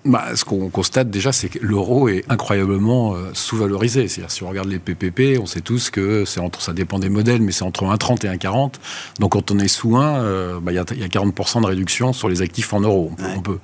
[0.04, 4.08] Bah, ce qu'on constate déjà, c'est que l'euro est incroyablement euh, sous-valorisé.
[4.08, 7.10] C'est-à-dire, si on regarde les PPP, on sait tous que c'est entre, ça dépend des
[7.10, 8.74] modèles, mais c'est entre 1,30 et 1,40.
[9.20, 11.68] Donc, quand on est sous 1, euh, bah, il y, a, y a 40% de
[11.68, 13.12] réduction sur les actifs en euros.
[13.12, 13.60] On peut, on peut,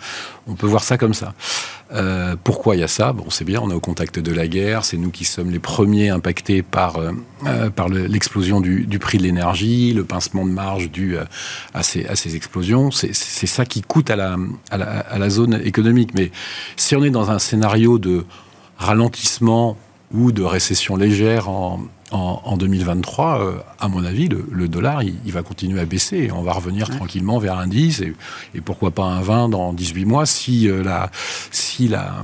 [0.47, 1.33] on peut voir ça comme ça.
[1.93, 3.13] Euh, pourquoi il y a ça?
[3.13, 4.83] Bon, On sait bien, on est au contact de la guerre.
[4.83, 7.11] C'est nous qui sommes les premiers impactés par, euh,
[7.45, 11.23] euh, par le- l'explosion du, du prix de l'énergie, le pincement de marge dû euh,
[11.73, 12.91] à ces, à ces explosions.
[12.91, 14.35] C'est c'est ça qui coûte à la,
[14.69, 16.13] à, la, à la zone économique.
[16.13, 16.31] Mais
[16.75, 18.25] si on est dans un scénario de
[18.77, 19.77] ralentissement
[20.13, 25.43] ou de récession légère en, en, 2023, euh, à mon avis, le, dollar, il, va
[25.43, 26.29] continuer à baisser.
[26.33, 28.01] On va revenir tranquillement vers un 10
[28.53, 31.11] et, pourquoi pas un 20 dans 18 mois si, la,
[31.51, 32.23] si, la,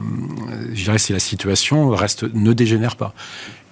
[0.73, 3.13] je dirais, si la situation reste, ne dégénère pas.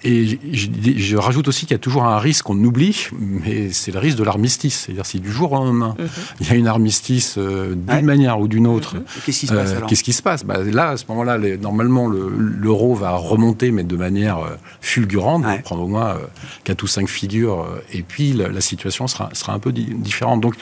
[0.04, 4.00] Et je, rajoute aussi qu'il y a toujours un risque qu'on oublie, mais c'est le
[4.00, 4.86] risque de l'armistice.
[4.86, 6.08] C'est-à-dire si du jour au lendemain, mhm.
[6.40, 9.04] il y a une armistice euh, d'une manière ou d'une autre, mhm.
[9.26, 10.44] qu'est-ce qui se passe euh, Qu'est-ce qui se passe?
[10.44, 15.84] Bah, Là, à ce moment-là, normalement, l'euro va remonter, mais de manière euh, fulgurante, prendre
[15.84, 16.18] au moins
[16.64, 20.42] 4 ou 5 figures, et puis la, situation sera, sera un peu différente.
[20.42, 20.56] Donc,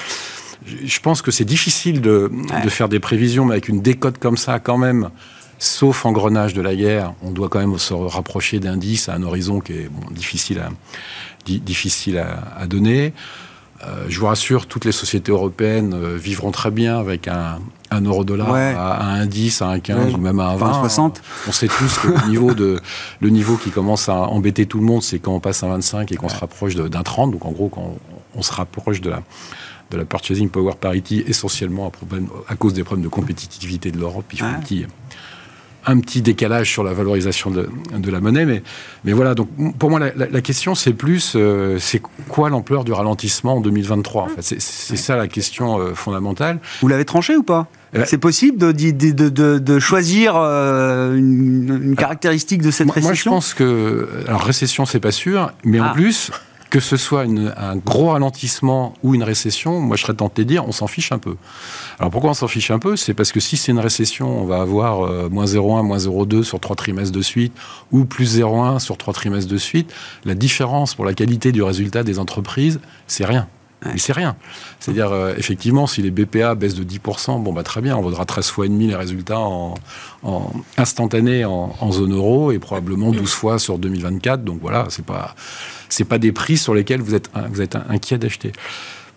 [0.65, 2.29] je pense que c'est difficile de,
[2.63, 5.09] de, faire des prévisions, mais avec une décote comme ça, quand même,
[5.59, 9.59] sauf engrenage de la guerre, on doit quand même se rapprocher d'indices à un horizon
[9.59, 10.69] qui est difficile à,
[11.45, 13.13] difficile à, donner.
[13.85, 17.59] Euh, je vous rassure, toutes les sociétés européennes euh, vivront très bien avec un,
[17.91, 20.73] euro-dollar à, un 10, à un 15 ou même à un 20.
[20.81, 21.21] 60.
[21.47, 22.79] On sait tous que le niveau, de,
[23.21, 26.11] le niveau qui commence à embêter tout le monde, c'est quand on passe à 25
[26.11, 27.31] et qu'on se rapproche d'un 30.
[27.31, 27.95] Donc en gros, quand
[28.35, 29.21] on, se rapproche de la,
[29.91, 33.97] de la purchasing power parity essentiellement à, problème, à cause des problèmes de compétitivité de
[33.97, 34.25] l'Europe.
[34.33, 34.85] Il faut un petit
[35.85, 38.45] un petit décalage sur la valorisation de, la monnaie.
[38.45, 38.63] Mais,
[39.05, 43.55] mais voilà, donc pour moi, la, question, c'est plus, euh, c'est quoi l'ampleur du ralentissement
[43.55, 46.59] en 2023 en fait, C'est ça la question euh, fondamentale.
[46.81, 47.67] Vous l'avez tranché ou pas?
[47.93, 53.13] Eh ben, c'est possible de, de, de, choisir euh, une, caractéristique de cette récession Moi,
[53.15, 54.07] je pense que.
[54.27, 55.93] Alors, récession, c'est pas sûr, mais en ah.
[55.95, 56.31] plus,
[56.69, 60.67] que ce soit un gros ralentissement ou une récession, moi je serais tenté de dire
[60.67, 61.35] on s'en fiche un peu.
[61.97, 62.95] Alors pourquoi on s'en fiche un peu?
[62.95, 66.43] C'est parce que si c'est une récession, on va avoir euh, moins 0,1, moins 0,2
[66.43, 67.53] sur trois trimestres de suite,
[67.91, 69.91] ou plus 0,1 sur trois trimestres de suite,
[70.25, 73.47] la différence pour la qualité du résultat des entreprises, c'est rien.
[73.85, 74.35] Mais c'est rien.
[74.79, 78.25] C'est-à-dire, euh, effectivement, si les BPA baissent de 10%, bon, bah, très bien, on vaudra
[78.25, 79.75] 13 fois et demi les résultats en,
[80.21, 84.43] en instantanés en, en, zone euro et probablement 12 fois sur 2024.
[84.43, 85.33] Donc voilà, c'est pas,
[85.93, 88.51] c'est pas des prix sur lesquels vous êtes, vous êtes inquiet d'acheter.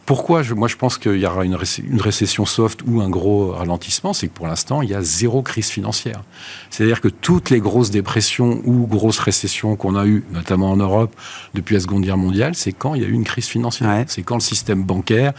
[0.07, 4.13] Pourquoi je, Moi, je pense qu'il y aura une, récession soft ou un gros ralentissement.
[4.13, 6.23] C'est que pour l'instant, il y a zéro crise financière.
[6.71, 11.15] C'est-à-dire que toutes les grosses dépressions ou grosses récessions qu'on a eues, notamment en Europe,
[11.55, 14.05] depuis la Seconde Guerre mondiale, c'est quand il y a eu une crise financière.
[14.09, 15.33] C'est quand le système bancaire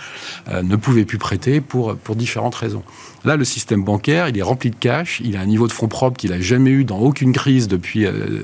[0.48, 2.84] euh, ne pouvait plus prêter pour, pour différentes raisons.
[3.26, 5.88] Là, le système bancaire, il est rempli de cash, il a un niveau de fonds
[5.88, 8.42] propres qu'il n'a jamais eu dans aucune crise depuis, euh,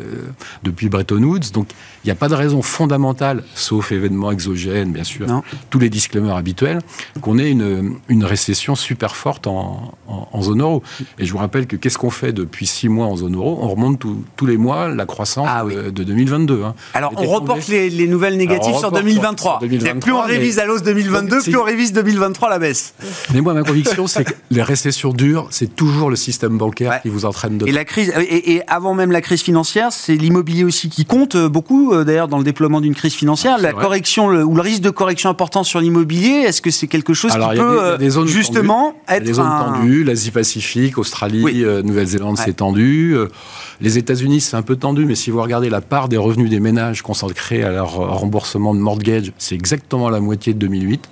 [0.64, 1.52] depuis Bretton Woods.
[1.54, 1.68] Donc,
[2.04, 5.28] il n'y a pas de raison fondamentale, sauf événements exogènes, bien sûr,
[5.70, 6.80] tous les disclaimers habituels,
[7.22, 10.82] qu'on ait une, une, récession super forte en, en, zone euro.
[11.20, 13.60] Et je vous rappelle que qu'est-ce qu'on fait depuis six mois en zone euro?
[13.62, 14.00] On remonte
[14.36, 16.64] tous les mois la croissance ah de, 2022.
[16.64, 16.74] Hein.
[16.96, 19.60] Alors, on reporte les, les, nouvelles négatives sur 2023.
[20.02, 22.96] plus on révise à l'os 2022, plus on révise 2023 à la baisse.
[23.34, 27.10] Mais moi, ma conviction, c'est que les récession dure, c'est toujours le système bancaire qui
[27.10, 27.68] vous entraîne de.
[27.68, 31.50] Et la crise, et, avant même la crise financière, c'est l'immobilier aussi qui compte euh,
[31.50, 33.58] beaucoup, euh, d'ailleurs, dans le déploiement d'une crise financière.
[33.60, 35.99] la correction ou le risque de correction important sur l'immobilier,
[36.46, 40.98] est-ce que c'est quelque chose qui peut des, zones justement être des zones tendues, l'Asie-Pacifique,
[40.98, 43.16] Australie, euh, Nouvelle-Zélande, c'est tendu.
[43.82, 46.60] Les États-Unis, c'est un peu tendu, mais si vous regardez la part des revenus des
[46.60, 51.10] ménages consacrés à leur remboursement de mortgage, c'est exactement la moitié de 2008.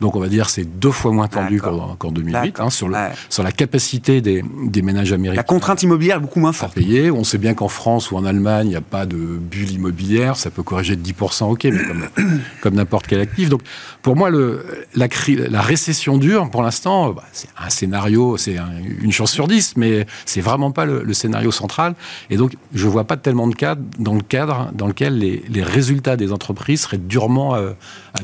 [0.00, 2.96] Donc on va dire c'est deux fois moins tendu qu'en 2008 hein, sur, le,
[3.28, 5.40] sur la capacité des, des, ménages américains.
[5.40, 6.74] La contrainte immobilière est beaucoup moins forte.
[6.74, 7.10] Payer.
[7.10, 10.36] On sait bien qu'en France ou en Allemagne, il n'y a pas de bulle immobilière.
[10.36, 12.08] Ça peut corriger de 10%, ok, mais comme,
[12.60, 13.48] comme n'importe quel actif.
[13.48, 13.62] Donc
[14.02, 15.06] pour moi, le, la,
[15.48, 18.56] la récession dure, pour l'instant, bah, c'est un scénario, c'est
[19.00, 21.94] une chance sur 10, mais c'est vraiment pas le, scénario central.
[22.30, 25.62] Et donc je vois pas tellement de cas dans le cadre dans lequel les, les
[25.62, 27.72] résultats des entreprises seraient durement euh,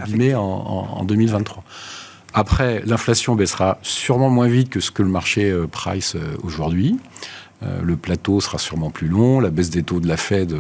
[0.00, 1.64] abîmés en, en 2023.
[2.34, 6.98] Après, l'inflation baissera sûrement moins vite que ce que le marché euh, price euh, aujourd'hui.
[7.62, 9.38] Euh, le plateau sera sûrement plus long.
[9.40, 10.56] La baisse des taux de la Fed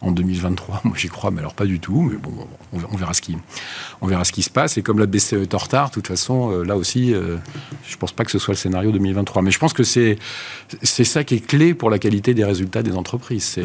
[0.00, 2.00] en 2023, moi j'y crois, mais alors pas du tout.
[2.10, 3.36] Mais bon, on, verra ce qui,
[4.00, 4.76] on verra ce qui se passe.
[4.76, 7.14] Et comme la BCE est en retard, de toute façon, là aussi,
[7.86, 9.42] je pense pas que ce soit le scénario 2023.
[9.42, 10.18] Mais je pense que c'est
[10.82, 13.60] c'est ça qui est clé pour la qualité des résultats des entreprises.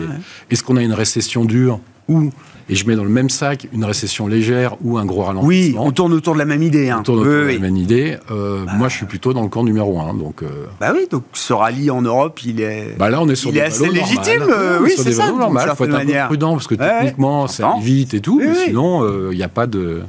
[0.51, 1.79] Est-ce qu'on a une récession dure?
[2.07, 2.31] Ou
[2.67, 5.47] et je mets dans le même sac une récession légère ou un gros ralentissement.
[5.47, 6.89] Oui, on tourne autour de la même idée.
[6.89, 6.97] Hein.
[7.01, 8.17] On tourne autour de la même idée.
[8.31, 8.71] Euh, bah.
[8.75, 10.15] Moi, je suis plutôt dans le camp numéro un.
[10.15, 10.65] Donc, euh...
[10.79, 12.95] Bah oui, donc ce rallye en Europe, il est.
[12.97, 14.43] Bah là, on est sur il est assez légitime.
[14.49, 15.27] Euh, oui, c'est ça.
[15.31, 18.39] Il faut être un peu prudent parce que techniquement, ça aille vite et tout.
[18.39, 20.01] mais sinon, euh, il n'y a pas de.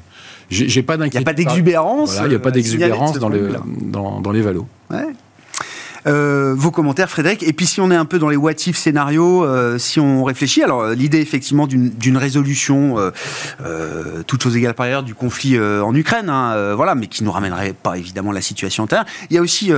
[0.48, 1.14] J'ai pas d'inquiétude.
[1.14, 2.18] Il n'y a pas d'exubérance.
[2.22, 3.42] Il n'y a pas d'exubérance dans, les,
[3.82, 4.66] dans, dans les valos.
[4.90, 5.08] Ouais.
[6.06, 7.42] Euh, vos commentaires, Frédéric.
[7.42, 10.22] Et puis si on est un peu dans les what if scénarios, euh, si on
[10.24, 13.10] réfléchit, alors euh, l'idée effectivement d'une résolution, euh,
[13.64, 17.32] euh, toute chose égale par ailleurs, du conflit en Ukraine, hein, voilà, mais qui nous
[17.32, 19.06] ramènerait pas évidemment la situation intérieure.
[19.30, 19.72] Il y a aussi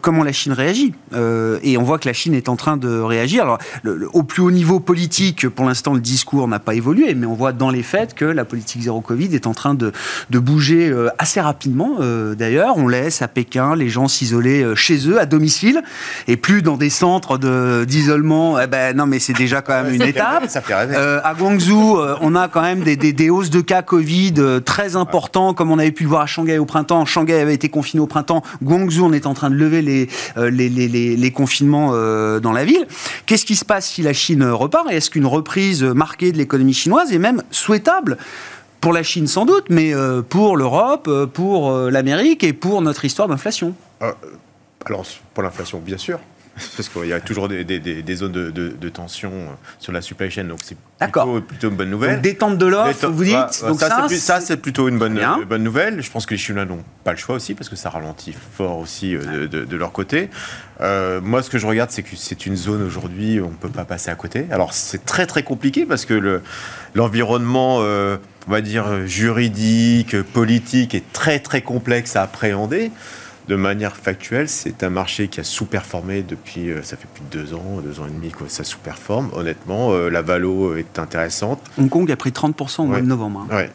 [0.00, 0.94] comment la Chine réagit.
[1.62, 3.42] Et on voit que la Chine est en train de réagir.
[3.44, 7.14] Alors, le- le- au plus haut niveau politique, pour l'instant, le discours n'a pas évolué,
[7.14, 9.92] mais on voit dans les faits que la politique zéro Covid est en train de,
[10.30, 11.98] de bouger assez rapidement.
[12.36, 15.61] D'ailleurs, on laisse à Pékin les gens s'isoler chez eux, à domicile,
[16.28, 18.58] et plus dans des centres de- d'isolement.
[18.60, 20.44] Eh ben, non, mais c'est déjà quand même une étape.
[20.48, 20.94] Ça fait rêver.
[20.96, 24.34] Euh, à Guangzhou, euh, on a quand même des, des- des hausses de cas Covid
[24.38, 27.04] euh, très importants, comme on avait pu le voir à Shanghai au printemps.
[27.04, 28.42] Shanghai avait été confiné au printemps.
[28.62, 31.92] Guangzhou, on est en train de lever les, les, les- les- les confinements
[32.40, 32.86] dans la ville.
[33.26, 34.86] Qu'est-ce qui se passe si la Chine repart?
[34.90, 38.18] Et est-ce qu'une reprise marquée de l'économie chinoise est même souhaitable?
[38.80, 39.92] Pour la Chine sans doute, mais
[40.28, 43.74] pour l'Europe, pour l'Amérique et pour notre histoire d'inflation
[44.86, 46.18] Alors, pour l'inflation, bien sûr.
[46.76, 49.46] Parce qu'il y a toujours des, des- des- des zones de, de- de tension euh,
[49.78, 50.76] sur la supply chain, donc c'est
[51.24, 52.16] plutôt, plutôt une bonne nouvelle.
[52.16, 53.32] Donc, Détente de l'offre, vous dites
[53.68, 53.80] Donc
[54.18, 55.14] ça, c'est plutôt une bonne,
[55.64, 56.02] nouvelle.
[56.02, 58.76] Je pense que les Chinois n'ont pas le choix aussi parce que ça ralentit fort
[58.76, 60.28] aussi euh, de, leur côté.
[60.82, 63.54] Euh, moi, ce que je regarde, c'est que c'est une zone aujourd'hui où on ne
[63.54, 64.44] peut pas passer à côté.
[64.50, 66.42] Alors, c'est très très compliqué parce que le-
[66.94, 72.90] l'environnement, euh, on va dire juridique, politique, est très très complexe à appréhender.
[73.48, 77.42] De manière factuelle, c'est un marché qui a sous-performé depuis, euh, ça fait plus de
[77.44, 79.30] deux ans, deux ans et demi que ça sous-performe.
[79.34, 81.60] Honnêtement, euh, la valo est intéressante.
[81.78, 83.46] Hong Kong a pris 30% au mois de novembre.
[83.50, 83.56] hein.
[83.56, 83.70] Ouais.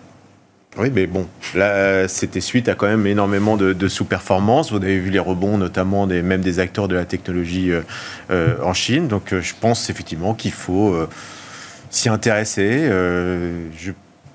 [0.80, 1.25] Oui, mais bon,
[1.56, 4.69] là, c'était suite à quand même énormément de, de sous-performances.
[4.71, 7.71] Vous avez vu les rebonds, notamment des, même des acteurs de la technologie
[8.30, 9.08] euh, en Chine.
[9.08, 11.10] Donc, je pense effectivement qu'il faut euh,
[11.89, 12.82] s'y intéresser.
[12.84, 13.67] Euh,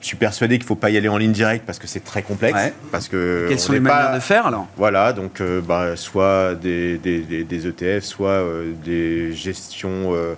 [0.02, 2.04] je suis persuadé qu'il ne faut pas y aller en ligne directe parce que c'est
[2.04, 2.54] très complexe.
[2.58, 2.72] Ouais.
[2.90, 5.96] Parce que Quelles on sont les pas- manières de faire alors voilà, donc euh, bah,
[5.96, 10.34] soit des, des- des- des ETF, soit euh, des gestions, euh,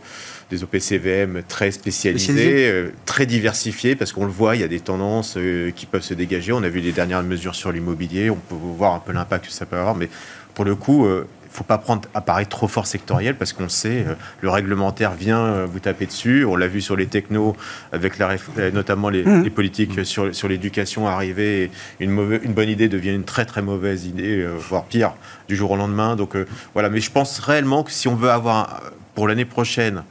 [0.50, 5.38] des OPCVM très spécialisées, très diversifiées, parce qu'on le voit, il y a des tendances
[5.74, 6.53] qui peuvent se dégager.
[6.53, 9.53] On a vu les dernières mesures sur l'immobilier, on peut voir un peu l'impact que
[9.53, 10.09] ça peut avoir, mais
[10.55, 11.09] pour le coup,
[11.55, 15.38] faut pas prendre un pari trop fort sectoriel, parce qu'on sait, euh, le réglementaire vient
[15.38, 16.45] euh, vous taper dessus.
[16.45, 17.57] On l'a vu sur les technos,
[17.93, 19.45] avec la réf- euh, notamment les, Mhm.
[19.45, 21.71] les politiques sur, sur l'éducation arriver.
[22.01, 25.14] Une, mauvaise- une bonne idée devient une très très mauvaise idée, euh, voire pire,
[25.47, 26.17] du jour au lendemain.
[26.17, 28.83] Donc euh, voilà, mais je pense réellement que si on veut avoir
[29.14, 30.03] pour l'année prochaine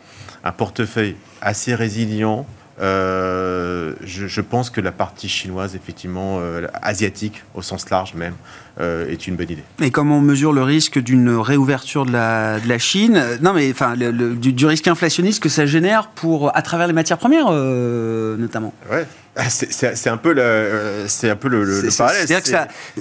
[0.46, 2.46] un portefeuille assez résilient,
[2.82, 8.34] euh, je, je pense que la partie chinoise, effectivement, euh, asiatique au sens large même,
[8.80, 9.64] euh, est une bonne idée.
[9.82, 13.70] Et comment on mesure le risque d'une réouverture de la, de la Chine Non, mais
[13.72, 17.18] enfin, le- le- du, du risque inflationniste que ça génère pour, à travers les matières
[17.20, 18.74] premières, notamment.
[18.92, 19.06] Ouais.
[19.36, 22.28] Ah, C'est un peu le, euh, c'est un peu le, parallèle.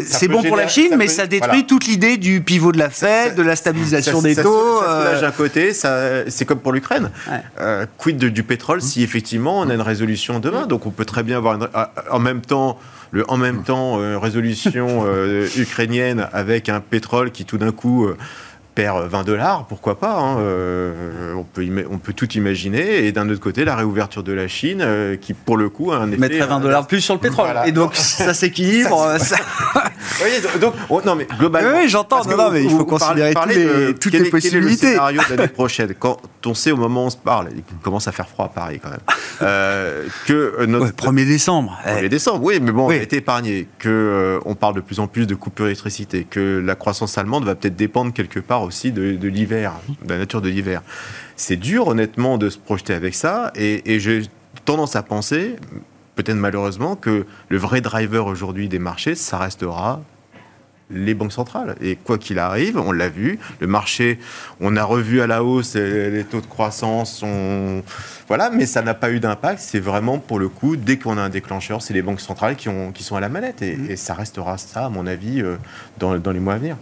[0.06, 1.66] C'est bon pour la Chine, ça mais peut- ça détruit voilà.
[1.68, 4.80] toute l'idée du pivot de la Fed, de la stabilisation ça- des ça- taux.
[4.80, 7.10] Ça, euh, soulage côté, c'est comme pour l'Ukraine.
[7.30, 7.40] Ouais.
[7.60, 10.66] Euh, quid de- du pétrole si effectivement on a une résolution demain?
[10.66, 12.78] Donc on peut très bien avoir une- ah, en même temps
[13.10, 15.04] le en même temps euh, résolution
[15.58, 18.08] ukrainienne avec un pétrole qui tout d'un coup
[18.74, 23.04] perd 20 dollars, pourquoi pas hein, euh, on, peut on peut tout imaginer.
[23.06, 25.98] Et d'un autre côté, la réouverture de la Chine, euh, qui pour le coup a
[25.98, 26.18] un effet.
[26.18, 27.46] mettrait 20 dollars plus sur le pétrole.
[27.46, 27.66] Voilà.
[27.66, 29.02] Et donc, ça s'équilibre.
[29.02, 29.36] euh, ça-
[30.18, 31.70] voyez, donc, oh, non, mais globalement.
[31.72, 34.28] Oui, oui, j'entends, non, mais il faut considérer parlez tous les- de toutes quel les
[34.28, 34.86] est- quel est possibilités.
[34.86, 37.62] le scénario de l'année prochaine, quand on sait au moment où on se parle, il
[37.82, 38.98] commence à faire froid à Paris quand même,
[39.42, 40.86] euh, que euh, notre.
[40.86, 40.90] Ouais,
[41.22, 41.78] 1er décembre.
[41.86, 42.96] Eh, 1er décembre, oui, mais bon, Oui.
[42.96, 46.24] on a été épargné, que euh, on parle de plus en plus de coupures d'électricité,
[46.28, 49.72] que la croissance allemande va peut-être dépendre quelque part aussi de, de l'hiver,
[50.04, 50.82] de la nature de l'hiver.
[51.36, 54.22] C'est dur, honnêtement, de se projeter avec ça, et, et j'ai
[54.64, 55.56] tendance à penser,
[56.14, 60.00] peut-être malheureusement, que le vrai driver aujourd'hui des marchés, ça restera
[60.94, 61.74] les banques centrales.
[61.80, 64.18] Et quoi qu'il arrive, on l'a vu, le marché,
[64.60, 67.24] on a revu à la hausse les les taux de croissance,
[68.28, 69.58] voilà, mais ça n'a pas eu d'impact.
[69.58, 72.68] C'est vraiment pour le coup, dès qu'on a un déclencheur, c'est les banques centrales qui,
[72.68, 73.62] ont, qui sont à la manette.
[73.62, 75.56] Et, et ça restera ça, à mon avis, euh,
[75.98, 76.76] dans, dans les mois à venir.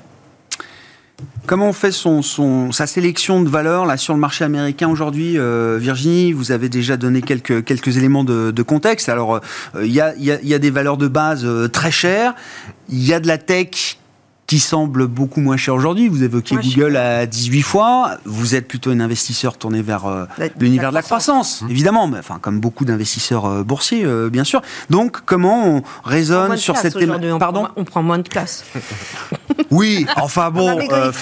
[1.47, 5.39] Comment on fait son, son- sa sélection de valeurs là, sur le marché américain aujourd'hui
[5.39, 9.09] euh, Virginie, vous avez déjà donné quelques, quelques éléments de, de contexte.
[9.09, 9.41] Alors, euh,
[9.83, 11.91] il y, a, il y a- il y a des valeurs de base euh, très
[11.91, 12.35] chères.
[12.89, 13.97] Il y a de la tech
[14.47, 16.09] qui semble beaucoup moins chère aujourd'hui.
[16.09, 18.17] Vous évoquiez Moins Google à 18 fois.
[18.25, 20.25] Vous êtes plutôt un investisseur tourné vers euh,
[20.59, 24.61] l'univers de la croissance, évidemment, mais enfin, comme beaucoup d'investisseurs euh, boursiers, euh, bien sûr.
[24.91, 28.29] Donc, comment on On raisonne sur cette thématique on Pardon prend, on prend moins de
[28.29, 28.65] place.
[29.71, 31.13] Oui, enfin bon, euh,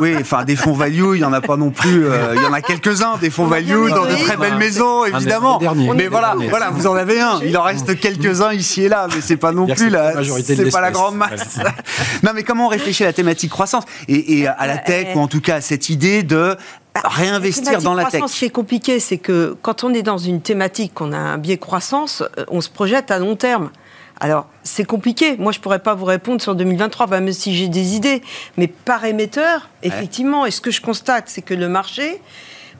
[0.00, 2.06] oui, enfin des fonds value, il y en a pas non plus.
[2.06, 5.58] euh, il y en a quelques-uns des fonds value dans de très belles maisons, évidemment.
[5.58, 5.90] dernier.
[5.94, 7.40] Mais voilà, voilà, vous en avez un.
[7.42, 10.12] Il en reste quelques-uns ici et là, mais c'est pas non plus la,
[10.42, 11.58] c'est pas la grande masse.
[12.22, 15.20] non, mais comment on réfléchit à la thématique croissance et, et à la tech ou
[15.20, 16.56] en tout cas à cette idée de
[17.04, 18.22] réinvestir dans la tech.
[18.28, 21.38] Ce qui est compliqué, c'est que quand on est dans une thématique, qu'on a un
[21.38, 23.70] biais croissance, euh, on se projette à long terme.
[24.20, 25.36] Alors, c'est compliqué.
[25.36, 28.22] Moi, je pourrais pas vous répondre sur 2023, bah, même si j'ai des idées.
[28.56, 32.20] Mais par émetteur, effectivement, et ce que je constate, c'est que le marché,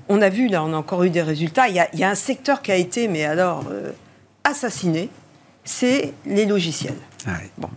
[0.09, 1.69] on a vu, là, on a encore eu des résultats.
[1.69, 3.91] Il y a, il y a un secteur qui a été, mais alors, euh,
[4.45, 5.11] assassiné,
[5.65, 6.99] c'est les logiciels.
[7.27, 7.51] Ouais.
[7.59, 7.69] Bon.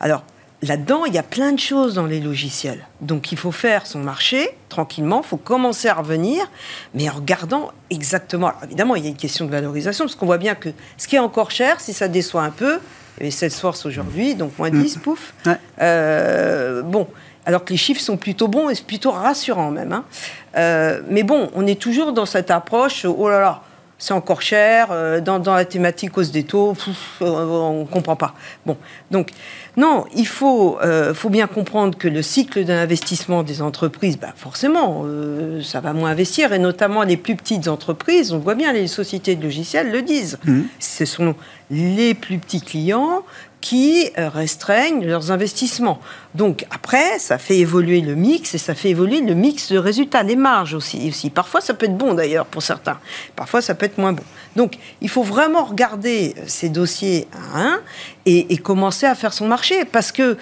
[0.00, 0.22] Alors,
[0.62, 2.86] là-dedans, il y a plein de choses dans les logiciels.
[3.00, 6.50] Donc, il faut faire son marché tranquillement, il faut commencer à revenir,
[6.94, 8.48] mais en regardant exactement.
[8.48, 11.06] Alors, évidemment, il y a une question de valorisation, parce qu'on voit bien que ce
[11.08, 12.78] qui est encore cher, si ça déçoit un peu,
[13.20, 15.34] et Salesforce aujourd'hui, donc moins 10, pouf.
[15.46, 15.56] Ouais.
[15.80, 17.06] Euh, bon.
[17.44, 19.92] Alors que les chiffres sont plutôt bons et c'est plutôt rassurant même.
[19.92, 20.04] hein.
[20.56, 23.62] Euh, mais bon, on est toujours dans cette approche, oh là là,
[23.98, 28.16] c'est encore cher, euh, dans, dans la thématique hausse des taux, pff, on ne comprend
[28.16, 28.34] pas.
[28.64, 28.76] Bon,
[29.10, 29.30] donc,
[29.76, 35.02] non, il faut, euh, faut bien comprendre que le cycle d'investissement des entreprises, bah forcément,
[35.06, 38.86] euh, ça va moins investir, et notamment les plus petites entreprises, on voit bien, les
[38.86, 40.38] sociétés de logiciels le disent.
[40.78, 41.34] Ce sont
[41.70, 43.22] les plus petits clients
[43.62, 46.00] qui euh, restreignent leurs investissements.
[46.34, 50.22] Donc après, ça fait évoluer le mix et ça fait évoluer le mix de résultats,
[50.24, 51.08] les marges aussi.
[51.08, 51.30] aussi.
[51.30, 52.98] Parfois, ça peut être bon d'ailleurs pour certains.
[53.36, 54.24] Parfois, ça peut être moins bon.
[54.56, 57.80] Donc, il faut vraiment regarder euh, ces dossiers à un
[58.26, 60.36] et, et commencer à faire son marché parce que euh,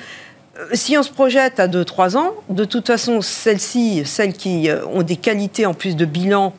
[0.72, 5.16] si on se projette à 2-3 ans, de toute façon, celles-ci, celles qui ont des
[5.16, 6.54] qualités en plus de bilan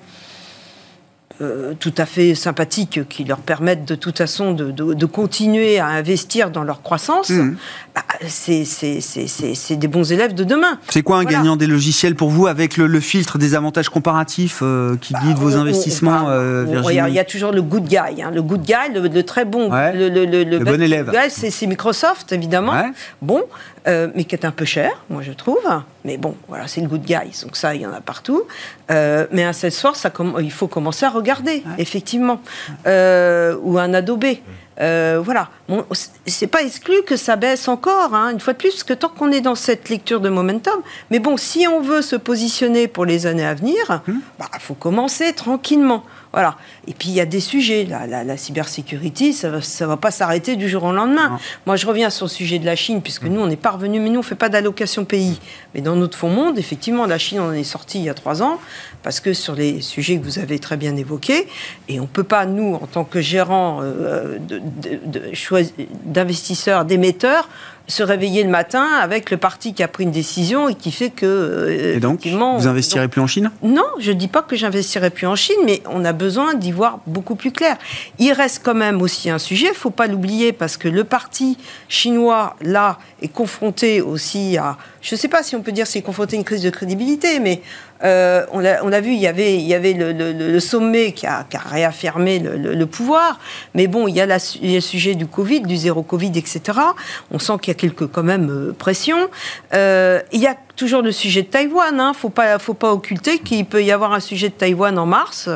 [1.42, 5.80] euh, tout à fait sympathiques qui leur permettent de toute façon de, de- de continuer
[5.80, 7.58] à investir dans leur croissance, Mhm.
[7.96, 10.78] bah, c'est- des bons élèves de demain.
[10.90, 11.38] C'est quoi un Voilà.
[11.40, 15.38] gagnant des logiciels pour vous avec le, le filtre des avantages comparatifs euh, qui guide
[15.38, 17.98] vos On- on- investissements, on- euh, Virginie Il y a- toujours le good guy.
[18.22, 18.32] hein.
[18.34, 19.94] Le good guy, le, le très bon, Ouais.
[19.94, 21.12] le, bon élève.
[21.30, 22.74] c'est c'est Microsoft, évidemment.
[22.74, 22.92] Ouais.
[23.22, 23.42] Bon,
[23.88, 25.68] euh, mais qui est un peu cher, moi je trouve.
[26.06, 27.42] Mais bon, voilà, c'est le good guy.
[27.44, 28.44] Donc ça, il y en a partout.
[28.90, 32.42] Euh, mais un Salesforce, ça il faut commencer à regarder, effectivement.
[32.88, 34.26] Euh, ou un Adobe.
[34.80, 35.50] Euh, voilà.
[35.68, 35.86] Bon,
[36.26, 39.10] c'est pas exclu que ça baisse encore, hein, une fois de plus, parce que tant
[39.10, 43.06] qu'on est dans cette lecture de momentum, mais bon, si on veut se positionner pour
[43.06, 46.04] les années à venir, il faut commencer tranquillement.
[46.34, 46.56] Voilà.
[46.88, 47.86] Et puis il y a des sujets.
[47.86, 51.40] La, la, la cybersécurité, ça ça va pas s'arrêter du jour au lendemain.
[51.66, 54.00] Moi, je reviens sur le sujet de la Chine, puisque nous, on n'est pas revenu,
[54.00, 55.40] mais nous, on fait pas d'allocation pays.
[55.74, 58.14] Mais dans notre fonds monde, effectivement, la Chine, on en est sorti il y a
[58.14, 58.60] trois ans,
[59.04, 61.48] parce que sur les sujets que vous avez très bien évoqués,
[61.90, 64.38] et on peut pas, nous, en tant que gérants euh,
[66.06, 67.50] d'investisseurs, d'émetteurs,
[67.92, 71.10] se réveiller le matin avec le parti qui a pris une décision et qui fait
[71.10, 73.52] que euh, Et donc, vous investirez plus en Chine?
[73.62, 76.72] Non, je ne dis pas que j'investirai plus en Chine, mais on a besoin d'y
[76.72, 77.78] voir beaucoup plus clair.
[78.18, 81.04] Il reste quand même aussi un sujet, il ne faut pas l'oublier, parce que le
[81.04, 81.58] parti
[81.90, 84.78] chinois, là, est confronté aussi à...
[85.02, 87.40] Je ne sais pas si on peut dire c'est confronté à une crise de crédibilité,
[87.40, 87.62] mais
[88.04, 91.28] euh, on l'a vu, il y avait, il y avait le, le- le sommet qui
[91.28, 93.40] a, qui a réaffirmé le, le- pouvoir,
[93.76, 96.02] mais bon, il y, a la il y a le sujet du Covid, du zéro
[96.04, 96.62] Covid, etc.
[97.32, 99.30] On sent qu'il y a quelques quand même euh, pressions.
[99.74, 102.00] Euh, il y a toujours le sujet de Taïwan.
[102.00, 102.14] Hein.
[102.20, 105.48] Faut pas, faut pas occulter qu'il peut y avoir un sujet de Taïwan en mars.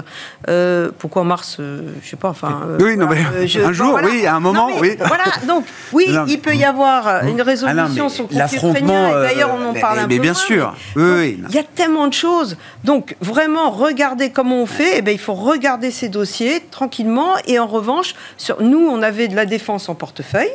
[0.47, 2.29] Euh, pourquoi en mars euh, Je sais pas.
[2.29, 2.61] Enfin.
[2.69, 4.95] euh, Oui, non, mais euh, je- un jour, oui, à un moment, Non, mais oui.
[4.99, 5.23] Voilà.
[5.47, 8.57] Donc, oui, Non, il peut y avoir une Ah non, résolution mais sur le conflit
[8.57, 9.21] ukrainien.
[9.21, 10.75] D'ailleurs, on en mais- parle un mais peu bien moins, sûr.
[10.95, 11.39] mais- Oui.
[11.49, 12.55] Il y a tellement de choses.
[12.83, 14.97] Donc, vraiment, regarder comment on fait.
[14.97, 17.31] Eh ben, il faut regarder ces dossiers tranquillement.
[17.47, 20.51] Et en revanche, sur, nous, on avait de la défense en portefeuille.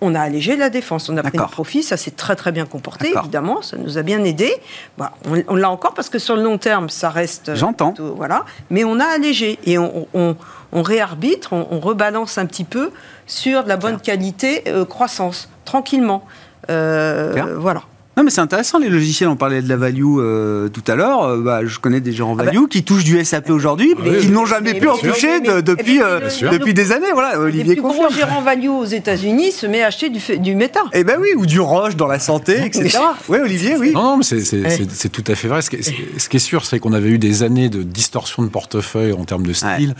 [0.00, 1.50] On a allégé la défense, on a pris le D'accord.
[1.50, 4.52] profit, ça s'est très très bien comporté, évidemment, ça nous a bien aidé.
[4.98, 7.54] On on l'a encore parce que sur le long terme, ça reste.
[7.56, 7.92] J'entends.
[7.92, 10.36] plutôt- Voilà, mais on a allégé et on, on-
[10.72, 12.90] on réarbitre, on, rebalance un petit peu
[13.26, 16.22] sur de la bonne qualité euh, croissance, tranquillement.
[16.70, 17.82] Euh, voilà.
[18.18, 19.28] Non, mais c'est intéressant les logiciels.
[19.28, 21.22] On parlait de la value euh, tout à l'heure.
[21.22, 23.94] Euh, bah, je connais des gens en Ah bah- value qui touchent du SAP aujourd'hui,
[24.02, 26.18] Mais- qui n'ont jamais mais- pu en toucher mais- de- mais- depuis, euh,
[26.50, 27.12] depuis des années.
[27.12, 28.12] Voilà, Olivier plus gros confirme.
[28.12, 30.80] gérants value aux États-Unis se met à acheter du, du méta.
[30.94, 32.98] Eh ben oui, ou du Roche dans la santé, etc.
[33.28, 33.92] Oui, Olivier, oui.
[33.92, 35.62] Non, non, mais c'est- c'est tout à fait vrai.
[35.62, 38.42] Ce qui est, ce qui est sûr, c'est qu'on avait eu des années de distorsion
[38.42, 39.94] de portefeuille en termes de style,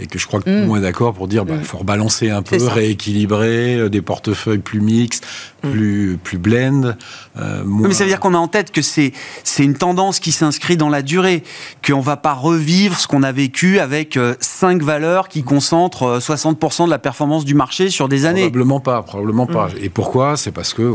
[0.00, 2.30] et que je crois que tout le monde est d'accord pour dire qu'il faut rebalancer
[2.30, 5.26] un peu, rééquilibrer, des portefeuilles plus mixtes,
[5.60, 6.94] plus, plus blend.
[7.38, 9.12] Euh, euh, mais ça veut dire qu'on a en tête que c'est
[9.44, 11.42] c'est une tendance qui s'inscrit dans la durée,
[11.86, 16.18] qu'on va pas revivre ce qu'on a vécu avec euh, cinq valeurs qui concentrent euh,
[16.18, 18.42] 60% de la performance du marché sur des années.
[18.42, 19.68] Probablement pas, probablement pas.
[19.80, 20.36] Et pourquoi?
[20.36, 20.94] C'est parce que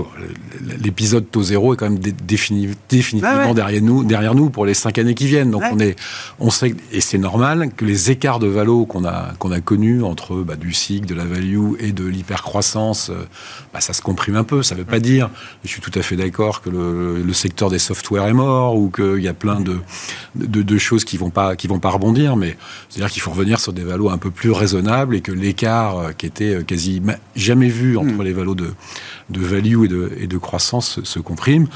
[0.82, 3.54] l'épisode taux zéro est quand même dé- défini- définitivement Ah ouais.
[3.54, 5.52] derrière nous, derrière nous pour les cinq années qui viennent.
[5.52, 5.70] Donc Ouais.
[5.74, 5.96] on est,
[6.40, 10.04] on sait et c'est normal que les écarts de valo qu'on a qu'on a connus
[10.04, 13.26] entre bah, du cycle, de la value et de l'hypercroissance, euh,
[13.74, 14.64] bah, ça se comprime un peu.
[14.64, 15.30] Ça veut pas dire,
[15.64, 18.90] je suis tout à fait d'accord que le, le secteur des softwares est mort ou
[18.90, 19.78] qu'il y a plein de,
[20.36, 22.58] de, de choses qui vont pas qui vont pas rebondir, mais
[22.90, 26.12] c'est-à-dire qu'il faut revenir sur des valos un peu plus raisonnables et que l'écart euh,
[26.12, 28.22] qui était euh, quasi ma- jamais vu entre Mm.
[28.24, 28.74] les valos de,
[29.30, 31.68] de value et de, et de croissance se, se comprime.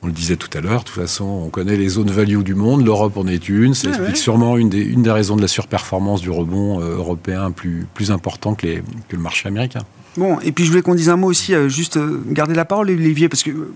[0.00, 2.54] On le disait tout à l'heure, de toute façon, on connaît les zones value du
[2.54, 4.22] monde, l'Europe en est une, ça Ouais, explique ouais.
[4.22, 8.12] sûrement une des, une des raisons de la surperformance du rebond euh, européen plus, plus
[8.12, 8.76] important que, les,
[9.08, 9.80] que le marché américain.
[10.18, 12.64] Bon, et puis je voulais qu'on dise un mot aussi, euh, juste euh, garder la
[12.64, 13.72] parole, Olivier, parce que euh,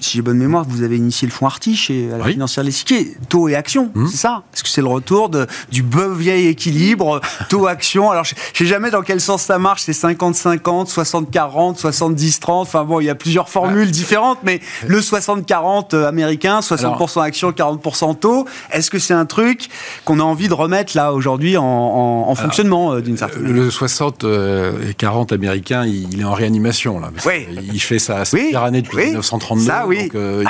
[0.00, 2.32] si j'ai bonne mémoire, vous avez initié le fonds Arti chez à la Oui.
[2.32, 4.08] financière Lessiquier, taux et action, Mhm.
[4.08, 4.42] c'est ça?
[4.54, 8.10] Est-ce que c'est le retour de, du beau vieil équilibre, taux action?
[8.10, 12.84] Alors je je sais jamais dans quel sens ça marche, c'est 50-50, 60-40, 70-30, enfin
[12.84, 18.14] bon, il y a plusieurs formules différentes, mais le 60-40 euh, américain, 60% action, 40%
[18.18, 19.68] taux, est-ce que c'est un truc
[20.04, 23.52] qu'on a envie de remettre là aujourd'hui en, en- en fonctionnement euh, d'une certaine Euh,
[23.52, 27.10] Le 60 euh, et 40 américain, il, il est en réanimation là.
[27.14, 27.46] parce Oui.
[27.72, 28.54] Il fait sa sa Oui.
[28.54, 29.04] année depuis Oui.
[29.06, 29.64] 1932.
[29.66, 30.02] Ça, oui.
[30.04, 30.44] Donc euh,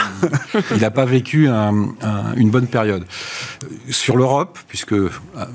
[0.74, 3.04] il n'a pas vécu un- un- une bonne période.
[3.90, 4.94] Sur l'Europe, puisque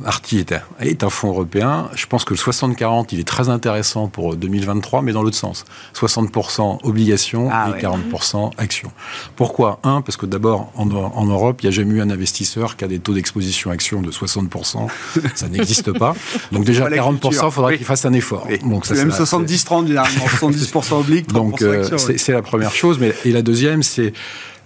[0.05, 3.49] Arti est un, est un fonds européen, je pense que le 60-40, il est très
[3.49, 5.65] intéressant pour 2023, mais dans l'autre sens.
[5.95, 7.81] 60% obligations Ah et ouais.
[8.11, 8.91] 40% actions.
[9.35, 9.79] Pourquoi?
[9.83, 12.83] Un, parce que d'abord, en, en Europe, il n'y a jamais eu un investisseur qui
[12.85, 14.87] a des taux d'exposition actions de 60%.
[15.35, 16.15] Ça n'existe pas.
[16.51, 17.77] Donc déjà, Pas la 40%, il faudra Oui.
[17.77, 18.45] qu'il fasse un effort.
[18.49, 18.59] Oui.
[18.59, 22.71] Donc ça, même c'est la- 70-30 généralement, 70% oblique, 30% donc euh, c'est la première
[22.73, 22.97] chose.
[22.99, 24.13] Mais, et la deuxième, c'est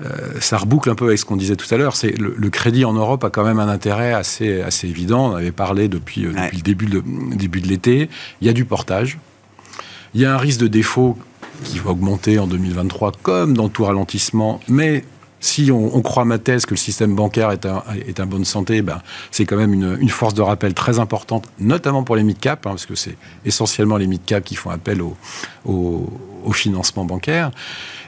[0.03, 0.09] euh,
[0.41, 1.95] ça reboucle un peu avec ce qu'on disait tout à l'heure.
[1.95, 5.31] C'est le, le crédit en Europe a quand même un intérêt assez assez évident.
[5.31, 6.49] On avait parlé depuis euh, Ouais.
[6.51, 7.03] depuis le début de
[7.35, 8.09] début de l'été.
[8.41, 9.17] Il y a du portage.
[10.13, 11.17] Il y a un risque de défaut
[11.63, 15.05] qui va augmenter en 2023, comme dans tout ralentissement, mais
[15.39, 18.45] si on, on croit ma thèse que le système bancaire est, un, est en bonne
[18.45, 22.23] santé, ben, c'est quand même une, une force de rappel très importante, notamment pour les
[22.23, 25.15] mid-cap, hein, parce que c'est essentiellement les mid-cap qui font appel au,
[25.65, 26.09] au,
[26.43, 27.51] au financement bancaire.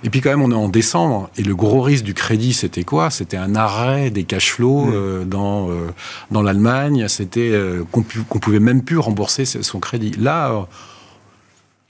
[0.04, 2.84] Et puis quand même, on est en décembre, et le gros risque du crédit, c'était
[2.84, 3.10] quoi?
[3.10, 5.88] C'était un arrêt des cash flows euh, dans, euh,
[6.32, 10.12] dans l'Allemagne, c'était euh, qu'on qu'on pouvait même plus rembourser son crédit.
[10.20, 10.68] Là,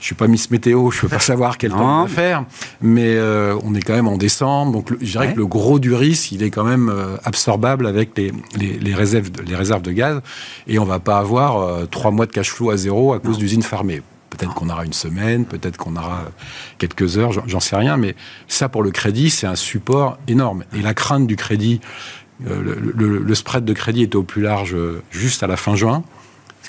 [0.00, 2.44] je suis pas Miss Météo, je peux pas savoir quel temps on va faire,
[2.80, 5.32] mais euh, on est quand même en décembre, donc le- je dirais Ouais.
[5.32, 8.94] que le gros du risque, il est quand même euh, absorbable avec les, les, les
[8.94, 10.20] réserves, de- les réserves de gaz,
[10.68, 13.38] et on va pas avoir euh, trois mois de cash flow à zéro à cause
[13.38, 14.02] d'usines fermées.
[14.30, 16.26] Peut-être qu'on aura une semaine, peut-être qu'on aura
[16.78, 18.14] quelques heures, j'en- j'en sais rien, mais
[18.46, 20.62] ça pour le crédit, c'est un support énorme.
[20.76, 21.80] Et la crainte du crédit,
[22.46, 25.56] euh, le, le- le spread de crédit était au plus large euh, juste à la
[25.56, 26.04] fin juin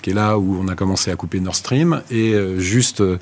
[0.02, 3.20] qui est là où on a commencé à couper Nord Stream, et euh, juste euh,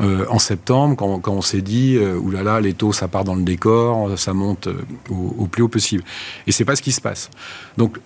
[0.00, 4.18] euh, en septembre, quand, on s'est dit, oulala, les taux, ça part dans le décor,
[4.18, 4.68] ça monte
[5.10, 6.04] au, au plus haut possible.
[6.46, 7.30] Et c'est pas ce qui se passe.
[7.76, 7.98] Donc,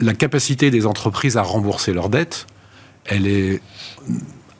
[0.00, 2.46] la capacité des entreprises à rembourser leurs dettes,
[3.04, 3.60] elle est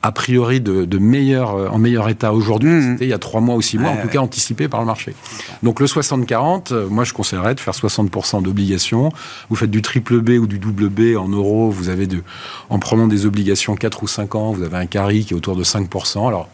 [0.05, 2.91] a priori de, de meilleur, euh, en meilleur état aujourd'hui Mhm.
[2.93, 4.13] c'était il y a trois mois ou six mois, Ouais, en tout ouais.
[4.13, 5.15] cas anticipé par le marché.
[5.63, 9.11] Donc le 60-40, euh, moi je conseillerais de faire 60% d'obligations.
[9.49, 12.21] Vous faites du triple B ou du double B en euros, vous avez de,
[12.69, 15.55] en prenant des obligations 4 ou 5 ans, vous avez un carry qui est autour
[15.55, 16.27] de 5%.
[16.27, 16.49] Alors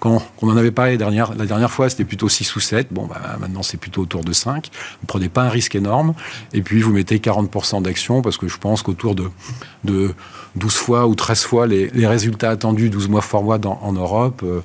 [0.00, 2.92] quand on en avait parlé la dernière, la dernière fois, c'était plutôt 6 ou 7.
[2.92, 4.70] Bon, bah, maintenant, c'est plutôt autour de 5.
[5.00, 6.14] Vous prenez pas un risque énorme.
[6.52, 9.24] Et puis, vous mettez 40% d'actions parce que je pense qu'autour de,
[9.82, 10.14] de
[10.58, 14.42] 12 fois ou 13 fois les, les résultats attendus 12 mois forward en, en Europe,
[14.44, 14.60] euh,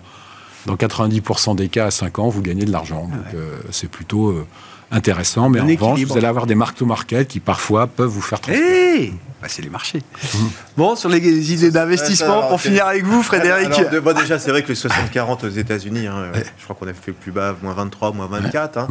[0.65, 3.03] dans 90% des cas, à 5 ans, vous gagnez de l'argent.
[3.03, 4.45] Donc, euh, c'est plutôt euh,
[4.91, 5.49] intéressant.
[5.49, 6.11] Mais en revanche, équilibre.
[6.11, 9.03] vous allez avoir des marques to market qui parfois peuvent vous faire transpirer.
[9.03, 9.13] Hey
[9.43, 10.01] Bah, c'est les marchés.
[10.77, 11.19] Bon, sur les
[11.53, 13.67] idées d'investissement, pour finir avec vous, Frédéric.
[13.77, 16.75] Alors, de- bon, déjà, c'est vrai que le 60-40 aux États-Unis, hein, euh, je crois
[16.75, 18.87] qu'on a fait plus bas, moins 23, moins 24, hein,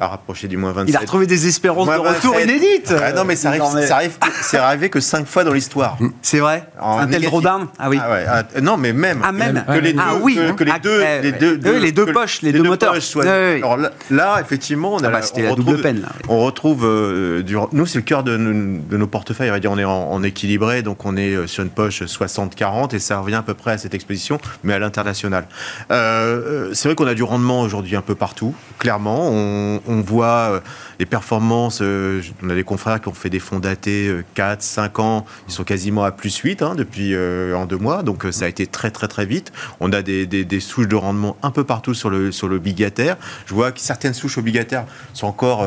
[0.00, 0.88] à rapprocher du moins 27.
[0.88, 2.48] il a retrouvé des espérances Moins de retour 27.
[2.48, 2.94] inédites.
[3.02, 3.86] Ah non, mais ça arrive, Désormais.
[3.86, 5.98] ça arrive, que- c'est arrivé que 5 fois dans l'histoire.
[6.22, 7.28] C'est vrai En Un tel négatif.
[7.28, 7.98] drawdown Ah oui.
[8.02, 9.20] Ah ouais, ah, non, mais même.
[9.22, 9.62] Ah, même.
[9.68, 10.36] Que les deux, Ah oui.
[10.36, 11.38] que, que les Ah, deux, ouais, les ouais.
[11.58, 12.96] deux, les deux poches, les deux moteurs.
[13.02, 13.56] soient- Ouais, ouais.
[13.56, 13.76] Alors
[14.10, 16.08] là, effectivement, on a Ah bah, la- c'était on la retrouve- double peine.
[16.30, 17.42] On retrouve, euh,
[17.72, 19.50] nous, c'est le cœur de, nos- de nos portefeuilles.
[19.50, 22.94] On va dire, on est en, en, équilibré, donc on est sur une poche 60-40
[22.94, 25.46] et ça revient à peu près à cette exposition, mais à l'international.
[25.88, 29.30] c'est vrai qu'on a du rendement aujourd'hui un peu partout, clairement.
[29.30, 30.62] On, voit
[30.98, 35.26] les performances, on a des confrères qui ont fait des fonds datés 4, 5 ans,
[35.48, 37.14] ils sont quasiment à plus 8 hein, depuis
[37.54, 39.52] en deux mois, donc ça a été très très très vite.
[39.80, 43.16] On a des, des, souches de rendement un peu partout sur le sur l'obligataire.
[43.46, 45.64] Je vois que certaines souches obligataires sont encore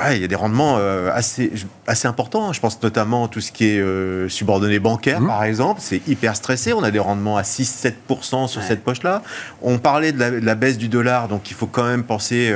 [0.00, 1.52] euh, il y a des rendements euh, assez,
[1.86, 2.52] assez importants.
[2.52, 5.26] Je pense notamment à tout ce qui est euh, subordonné bancaire, mmh.
[5.26, 5.80] par exemple.
[5.82, 6.72] C'est hyper stressé.
[6.72, 9.22] On a des rendements à 6-7% sur cette poche-là.
[9.62, 12.52] On parlait de la, baisse du dollar, donc il faut quand même penser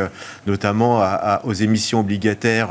[0.46, 1.02] notamment
[1.44, 2.70] aux émissions obligataires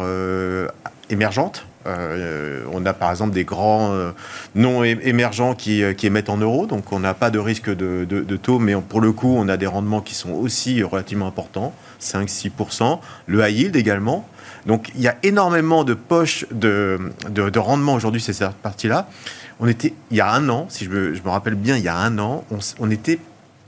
[1.09, 1.65] émergentes.
[1.88, 4.11] Euh, on a par exemple des grands euh,
[4.53, 8.59] non émergents euh, qui, émettent en euros, donc on n'a pas de risque de, taux,
[8.59, 12.99] mais pour le coup, on a des rendements qui sont aussi relativement importants, 5-6%.
[13.28, 14.28] Le high yield également.
[14.66, 16.99] Donc il y a énormément de poches de,
[17.30, 19.09] de, rendement aujourd'hui, c'est cette partie-là.
[19.59, 21.95] On était, il y a un an, si je me, rappelle bien, il y a
[21.95, 22.43] un an,
[22.80, 23.20] on, était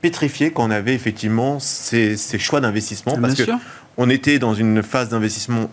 [0.01, 3.51] pétrifié quand on avait effectivement ces, choix d'investissement, parce que
[3.97, 5.69] on était dans une phase d'investissement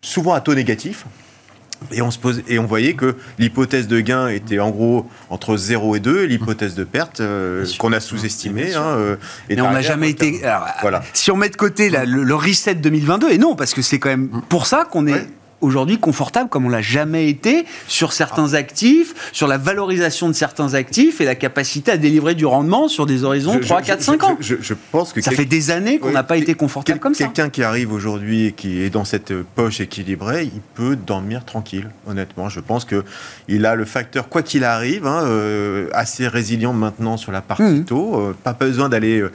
[0.00, 1.04] souvent à taux négatif.
[1.92, 5.56] Et on, se pose, et on voyait que l'hypothèse de gain était en gros entre
[5.56, 8.74] 0 et 2, et l'hypothèse de perte euh, qu'on a sous-estimée.
[8.74, 9.16] Hein, euh,
[9.48, 10.40] et on n'a jamais été.
[10.82, 11.02] voilà.
[11.12, 14.28] Si on met de côté le, reset 2022, et non, parce que c'est quand même
[14.48, 15.26] pour ça qu'on est
[15.60, 20.74] aujourd'hui confortable comme on l'a jamais été sur certains actifs, sur la valorisation de certains
[20.74, 24.36] actifs et la capacité à délivrer du rendement sur des horizons 3, 4, 5 ans.
[24.40, 27.24] Je, pense que ça fait des années qu'on n'a pas été confortable comme ça.
[27.24, 31.90] Quelqu'un qui arrive aujourd'hui et qui est dans cette poche équilibrée, il peut dormir tranquille,
[32.06, 32.48] honnêtement.
[32.48, 33.04] Je pense que
[33.48, 37.62] il a le facteur, quoi qu'il arrive, hein, euh, assez résilient maintenant sur la partie
[37.62, 37.84] mmh.
[37.84, 38.20] taux.
[38.20, 39.20] Euh, pas besoin d'aller...
[39.20, 39.32] Euh,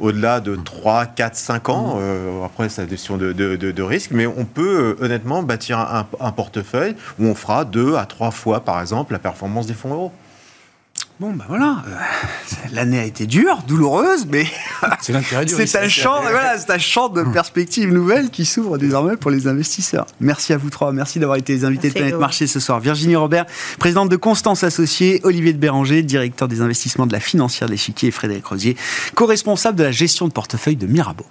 [0.00, 1.96] au-delà de 3, 4, 5 ans.
[1.96, 2.00] Mmh.
[2.00, 6.06] Euh, après, c'est la question de, de, risque, mais on peut euh, honnêtement bâtir un,
[6.20, 9.92] un, portefeuille où on fera 2 à 3 fois, par exemple, la performance des fonds
[9.92, 10.12] euros.
[11.20, 11.96] Bon, ben voilà, euh,
[12.72, 14.46] l'année a été dure, douloureuse, mais
[15.00, 19.48] c'est un champ, voilà, c'est un champ de perspectives nouvelles qui s'ouvre désormais pour les
[19.48, 20.06] investisseurs.
[20.20, 22.78] Merci à vous trois, merci d'avoir été les invités de Planète Marché ce soir.
[22.78, 23.46] Virginie Robert,
[23.80, 28.10] présidente de Constance Associée, Olivier de Béranger, directeur des investissements de la financière de l'échiquier,
[28.10, 28.76] et Frédéric Rosier,
[29.16, 31.26] co-responsable de la gestion de portefeuille de Mirabeau.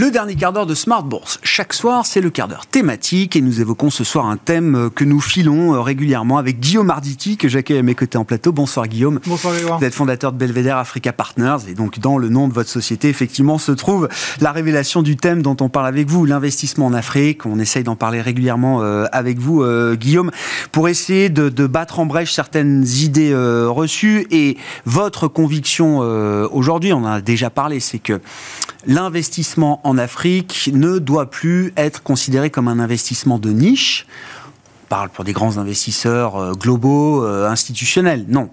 [0.00, 1.40] Le dernier quart d'heure de Smart Bourse.
[1.42, 5.02] Chaque soir, c'est le quart d'heure thématique et nous évoquons ce soir un thème que
[5.02, 8.52] nous filons euh, régulièrement avec Guillaume Arditi, que j'accueille à mes côtés en plateau.
[8.52, 9.18] Bonsoir Guillaume.
[9.26, 9.80] Bonsoir Grégoire.
[9.80, 13.08] Vous êtes fondateur de Belvedere Africa Partners et donc dans le nom de votre société,
[13.08, 14.08] effectivement, se trouve
[14.40, 17.44] la révélation du thème dont on parle avec vous, l'investissement en Afrique.
[17.44, 20.30] On essaye d'en parler régulièrement euh, avec vous, euh, Guillaume,
[20.70, 25.98] pour essayer de, battre en brèche certaines idées reçues et votre conviction
[26.52, 28.20] aujourd'hui, on en a déjà parlé, c'est que
[28.88, 34.06] l'investissement en Afrique ne doit plus être considéré comme un investissement de niche.
[34.86, 38.24] On parle pour des grands investisseurs euh, globaux, euh, institutionnels.
[38.28, 38.50] Non.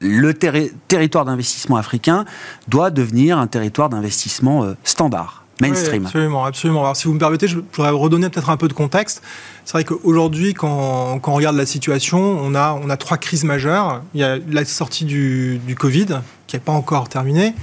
[0.00, 2.24] Le territoire d'investissement africain
[2.68, 5.40] doit devenir un territoire d'investissement euh, standard.
[5.60, 6.06] Mainstream.
[6.06, 6.80] absolument, absolument.
[6.80, 9.22] Alors, si vous me permettez, je pourrais redonner peut-être un peu de contexte.
[9.64, 14.02] C'est vrai qu'aujourd'hui, quand, on regarde la situation, on a, trois crises majeures.
[14.14, 17.54] Il y a la sortie du Covid, qui n'est pas encore terminée.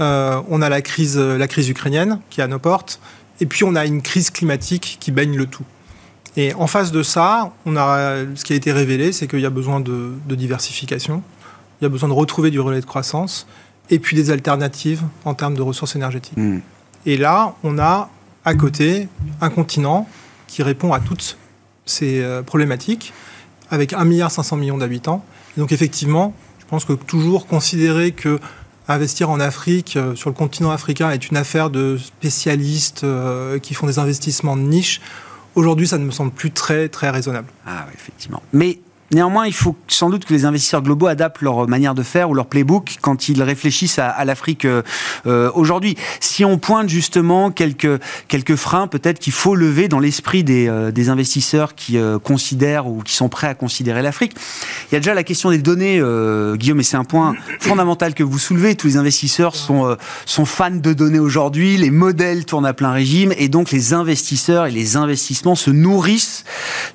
[0.00, 3.00] Euh, on a la crise, la crise ukrainienne qui est à nos portes,
[3.40, 5.64] et puis on a une crise climatique qui baigne le tout.
[6.36, 9.46] Et en face de ça, on a, ce qui a été révélé, c'est qu'il y
[9.46, 11.22] a besoin de, diversification,
[11.80, 13.46] il y a besoin de retrouver du relais de croissance,
[13.90, 16.36] et puis des alternatives en termes de ressources énergétiques.
[16.36, 16.60] Hmm.
[17.06, 18.10] Et là, on a
[18.44, 19.08] à côté
[19.40, 20.08] un continent
[20.46, 21.38] qui répond à toutes
[21.86, 23.12] ces euh, problématiques,
[23.70, 25.24] avec 1,5 milliard millions d'habitants.
[25.56, 28.38] Donc effectivement, je pense que toujours considérer que
[28.88, 33.74] investir en Afrique, euh, sur le continent africain, est une affaire de spécialistes euh, qui
[33.74, 35.00] font des investissements de niche.
[35.54, 37.48] Aujourd'hui, ça ne me semble plus très, très raisonnable.
[37.66, 38.42] Ah effectivement.
[38.52, 38.80] Mais
[39.10, 42.34] Néanmoins, il faut sans doute que les investisseurs globaux adaptent leur manière de faire ou
[42.34, 44.82] leur playbook quand ils réfléchissent à, l'Afrique euh,
[45.26, 45.96] euh, aujourd'hui.
[46.20, 50.90] Si on pointe justement quelques, quelques freins, peut-être qu'il faut lever dans l'esprit des, euh,
[50.90, 54.34] des, investisseurs qui considèrent ou qui sont prêts à considérer l'Afrique.
[54.90, 56.02] Il y a déjà la question des données,
[56.56, 58.74] Guillaume, et c'est un point fondamental que vous soulevez.
[58.74, 59.96] Tous les investisseurs sont,
[60.26, 64.66] sont fans de données aujourd'hui, les modèles tournent à plein régime, et donc les investisseurs
[64.66, 66.44] et les investissements se nourrissent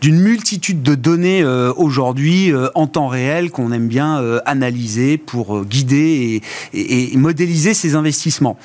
[0.01, 5.17] d'une multitude de données aujourd'hui aujourd'hui euh, en temps réel qu'on aime bien euh, analyser
[5.17, 6.41] pour euh, guider
[6.73, 8.57] et, modéliser ces investissements.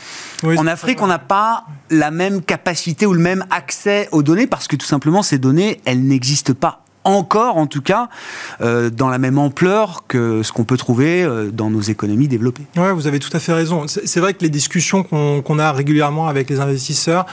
[0.43, 4.66] en Afrique, on n'a pas la même capacité ou le même accès aux données parce
[4.66, 8.09] que tout simplement ces données, elles n'existent pas encore en tout cas
[8.61, 12.64] euh, dans la même ampleur que ce qu'on peut trouver euh, dans nos économies développées.
[12.76, 13.86] Oui, vous avez tout à fait raison.
[13.89, 17.26] C'est vrai que les discussions qu'on a régulièrement avec les investisseurs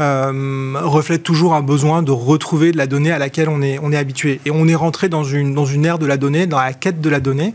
[0.00, 3.92] euh, reflètent toujours un besoin de retrouver de la donnée à laquelle on est, on
[3.92, 4.40] est habitué.
[4.44, 7.00] Et on est rentré dans une, dans une ère de la donnée, dans la quête
[7.00, 7.52] de la donnée.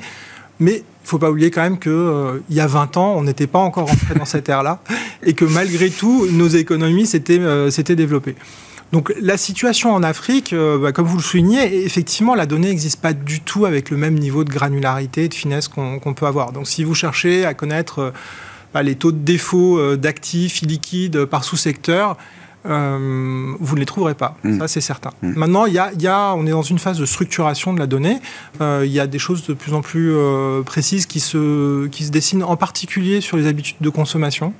[0.59, 3.47] Mais il faut pas oublier quand même qu'il euh, y a 20 ans, on n'était
[3.47, 4.81] pas encore rentré dans cette ère-là,
[5.23, 8.35] et que malgré tout, nos économies s'étaient euh, développées.
[8.91, 13.13] Donc la situation en Afrique, bah, comme vous le soulignez, effectivement, la donnée n'existe pas
[13.13, 16.53] du tout avec le même niveau de granularité et de finesse qu'on peut avoir.
[16.53, 18.11] Donc si vous cherchez à connaître
[18.73, 22.17] bah, les taux de défaut euh, d'actifs liquides par sous-secteur,
[22.65, 24.59] vous ne les trouverez pas, mm.
[24.59, 25.11] ça c'est certain.
[25.21, 25.33] Mm.
[25.35, 28.19] Maintenant, y y a, on est dans une phase de structuration de la donnée.
[28.59, 30.13] Il y a des choses de plus en plus
[30.65, 34.53] précises qui se, qui se dessinent, en particulier sur les habitudes de consommation.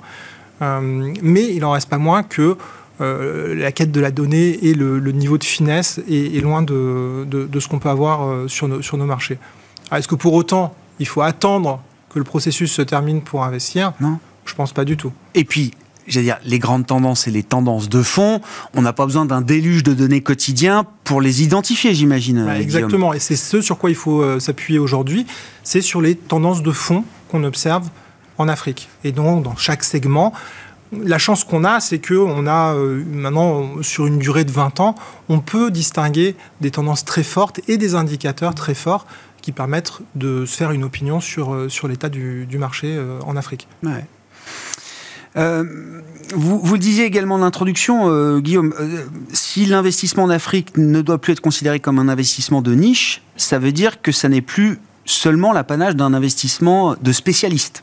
[0.60, 2.56] mais il n'en reste pas moins que
[3.00, 7.26] euh, la quête de la donnée et le, niveau de finesse est, loin de,
[7.58, 9.38] ce qu'on peut avoir euh, sur nos, sur nos marchés.
[9.92, 14.18] Est-ce que pour autant, il faut attendre que le processus se termine pour investir Non.
[14.44, 15.12] Je pense pas du tout.
[15.34, 15.72] Et puis,
[16.06, 18.40] j'allais dire, les grandes tendances et les tendances de fond,
[18.74, 22.48] on n'a pas besoin d'un déluge de données quotidien pour les identifier, j'imagine.
[22.58, 25.26] exactement, et c'est ce sur quoi il faut euh, s'appuyer aujourd'hui,
[25.62, 27.88] c'est sur les tendances de fond qu'on observe
[28.38, 28.88] en Afrique.
[29.04, 30.32] Et donc, dans chaque segment,
[30.92, 34.94] la chance qu'on a, c'est qu'on a euh, maintenant, sur une durée de 20 ans,
[35.28, 39.06] on peut distinguer des tendances très fortes et des indicateurs très forts
[39.50, 43.36] qui permettent de se faire une opinion sur, euh, sur l'état du, marché euh, en
[43.36, 43.66] Afrique.
[45.34, 48.72] vous, vous, le disiez également en introduction, Guillaume,
[49.32, 53.58] si l'investissement en Afrique ne doit plus être considéré comme un investissement de niche, ça
[53.58, 57.82] veut dire que ça n'est plus seulement l'apanage d'un investissement de spécialiste.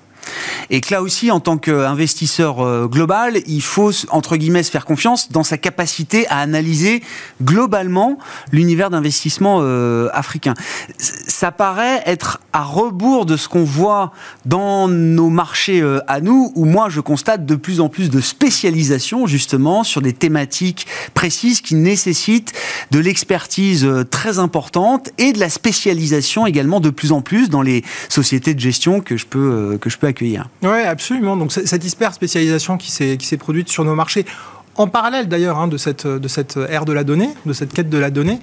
[0.69, 4.85] Et que là aussi, en tant qu'investisseur euh, global, il faut, entre guillemets, se faire
[4.85, 7.01] confiance dans sa capacité à analyser
[7.41, 8.17] globalement
[8.51, 10.53] l'univers d'investissement euh, africain.
[10.99, 14.11] Ça paraît être à rebours de ce qu'on voit
[14.45, 18.21] dans nos marchés euh, à nous, où moi, je constate de plus en plus de
[18.21, 22.53] spécialisation, justement, sur des thématiques précises qui nécessitent
[22.91, 27.83] de l'expertise très importante et de la spécialisation également de plus en plus dans les
[28.09, 30.07] sociétés de gestion que je peux, que je peux
[30.63, 31.37] oui, absolument.
[31.37, 34.25] Donc cette hyper spécialisation qui s'est produite sur nos marchés,
[34.77, 37.89] en parallèle d'ailleurs hein, de, cette, de cette ère de la donnée, de cette quête
[37.89, 38.39] de la donnée,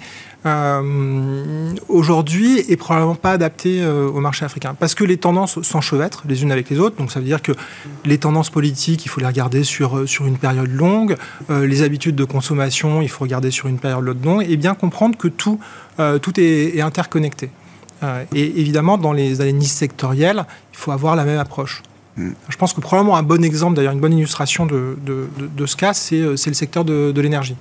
[0.46, 4.74] euh, aujourd'hui est probablement pas adaptée euh, au marché africain.
[4.78, 6.96] Parce que les tendances s'enchevêtrent les unes avec les autres.
[6.96, 7.52] Donc ça veut dire que
[8.04, 11.16] les tendances politiques, il faut les regarder sur, euh, sur une période longue.
[11.48, 14.44] les habitudes de consommation, il faut regarder sur une période longue.
[14.48, 15.58] Et bien comprendre que tout,
[16.20, 17.50] tout est interconnecté.
[18.04, 21.82] Euh, et évidemment, dans les niches sectorielles, il faut avoir la même approche.
[22.16, 22.30] Mm.
[22.48, 24.96] Je pense que probablement un bon exemple, d'ailleurs une bonne illustration de,
[25.66, 27.56] ce cas, c'est euh, le secteur de, l'énergie.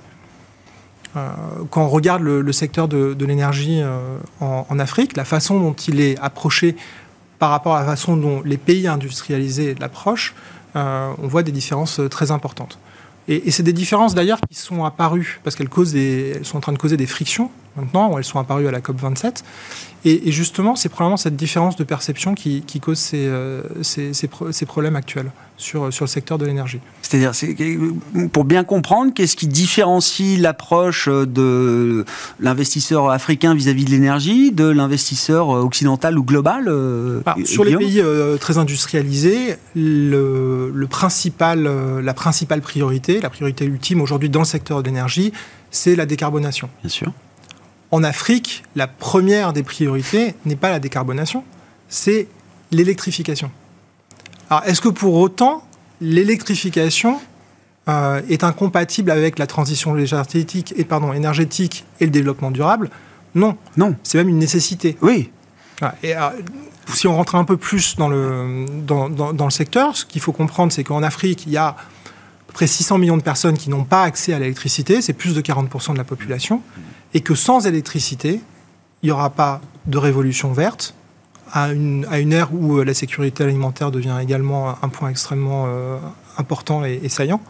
[1.16, 1.30] Euh,
[1.70, 3.82] quand on regarde le, secteur de, l'énergie
[4.40, 6.76] en, Afrique, la façon dont il est approché
[7.38, 10.34] par rapport à la façon dont les pays industrialisés l'approchent,
[10.74, 12.78] on voit des différences très importantes.
[13.28, 15.68] Et, c'est des différences d'ailleurs qui sont apparues, parce qu'elles
[16.42, 19.42] sont en train de causer des frictions maintenant, elles sont apparues à la COP27.
[20.06, 24.96] Et, justement, c'est probablement cette différence de perception qui, cause ces, euh, ces, ces, problèmes
[24.96, 26.80] actuels sur, sur le secteur de l'énergie.
[27.00, 27.32] C'est-à-dire,
[28.30, 32.04] pour bien comprendre, qu'est-ce qui différencie l'approche de
[32.38, 38.02] l'investisseur africain vis-à-vis de l'énergie de l'investisseur occidental ou global euh, ah, Sur les pays
[38.02, 41.62] euh, très industrialisés, le, le principal,
[42.02, 45.32] la principale priorité, la priorité ultime aujourd'hui dans le secteur de l'énergie,
[45.70, 46.68] c'est la décarbonation.
[46.82, 47.10] Bien sûr.
[47.94, 51.44] En Afrique, la première des priorités n'est pas la décarbonation,
[51.88, 52.26] c'est
[52.72, 53.52] l'électrification.
[54.50, 55.62] Alors, est-ce que pour autant,
[56.00, 57.20] l'électrification
[57.88, 62.90] euh, est incompatible avec la transition énergétique et, pardon, énergétique et le développement durable?
[63.36, 63.56] Non.
[63.76, 63.94] Non.
[64.02, 64.96] C'est même une nécessité.
[65.00, 65.30] Oui.
[66.02, 66.14] Et,
[66.92, 70.32] si on rentre un peu plus dans le, dans, dans le secteur, ce qu'il faut
[70.32, 71.76] comprendre, c'est qu'en Afrique, il y a à
[72.48, 75.40] peu près 600 millions de personnes qui n'ont pas accès à l'électricité, c'est plus de
[75.40, 76.60] 40% de la population
[77.14, 78.40] et que sans électricité,
[79.02, 80.94] il n'y aura pas de révolution verte,
[81.52, 85.66] à une, à une ère où euh, la sécurité alimentaire devient également un point extrêmement
[85.68, 85.98] euh,
[86.36, 87.40] important et, saillant.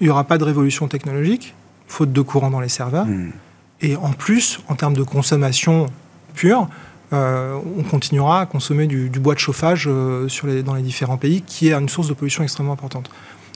[0.00, 1.54] Il n'y aura pas de révolution technologique,
[1.88, 3.06] faute de courant dans les serveurs.
[3.06, 3.32] Hmm.
[3.80, 5.86] Et en plus, en termes de consommation
[6.34, 6.68] pure,
[7.12, 9.88] euh, on continuera à consommer du, bois de chauffage
[10.28, 13.10] sur les, dans les différents pays, qui est une source de pollution extrêmement importante.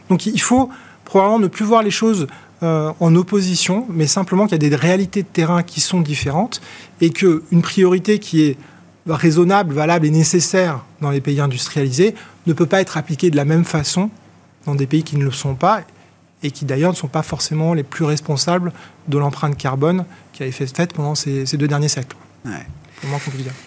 [0.09, 0.71] Donc il faut
[1.05, 2.27] probablement ne plus voir les choses
[2.63, 6.61] euh, en opposition, mais simplement qu'il y a des réalités de terrain qui sont différentes
[7.01, 8.59] et qu'une priorité qui est
[9.07, 12.15] raisonnable, valable et nécessaire dans les pays industrialisés
[12.47, 14.11] ne peut pas être appliquée de la même façon
[14.67, 15.83] dans des pays qui ne le sont pas.
[16.43, 18.73] et qui d'ailleurs ne sont pas forcément les plus responsables
[19.09, 22.17] de l'empreinte carbone qui a été faite pendant ces, deux derniers siècles.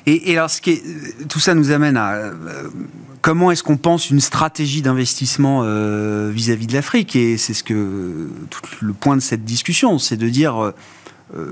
[0.05, 2.33] Et, et, alors, ce qui est, tout ça nous amène à euh,
[3.23, 7.15] comment est-ce qu'on pense une stratégie d'investissement euh, vis-à-vis de l'Afrique?
[7.15, 8.29] Et c'est ce que
[8.81, 10.61] le point de cette discussion, c'est de dire.
[10.61, 10.73] Euh,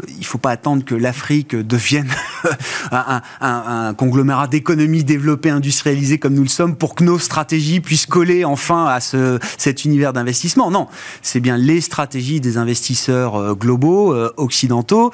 [0.10, 2.08] il ne faut pas attendre que l'Afrique devienne
[2.92, 8.46] un, conglomérat d'économies développées, industrialisées comme nous le sommes, pour que nos stratégies puissent coller
[8.46, 10.70] enfin à ce, cet univers d'investissement.
[10.70, 10.88] Non,
[11.24, 15.12] c'est bien les stratégies des investisseurs globaux, occidentaux,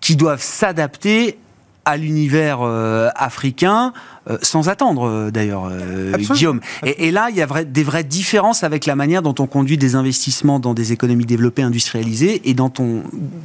[0.00, 1.36] qui doivent s'adapter
[1.84, 3.92] à l'univers euh, africain
[4.28, 5.70] euh, sans attendre euh, d'ailleurs
[6.18, 6.60] Guillaume.
[6.84, 9.94] Et, là il y a des vraies différences avec la manière dont on conduit des
[9.94, 12.70] investissements dans des économies développées industrialisées et dans,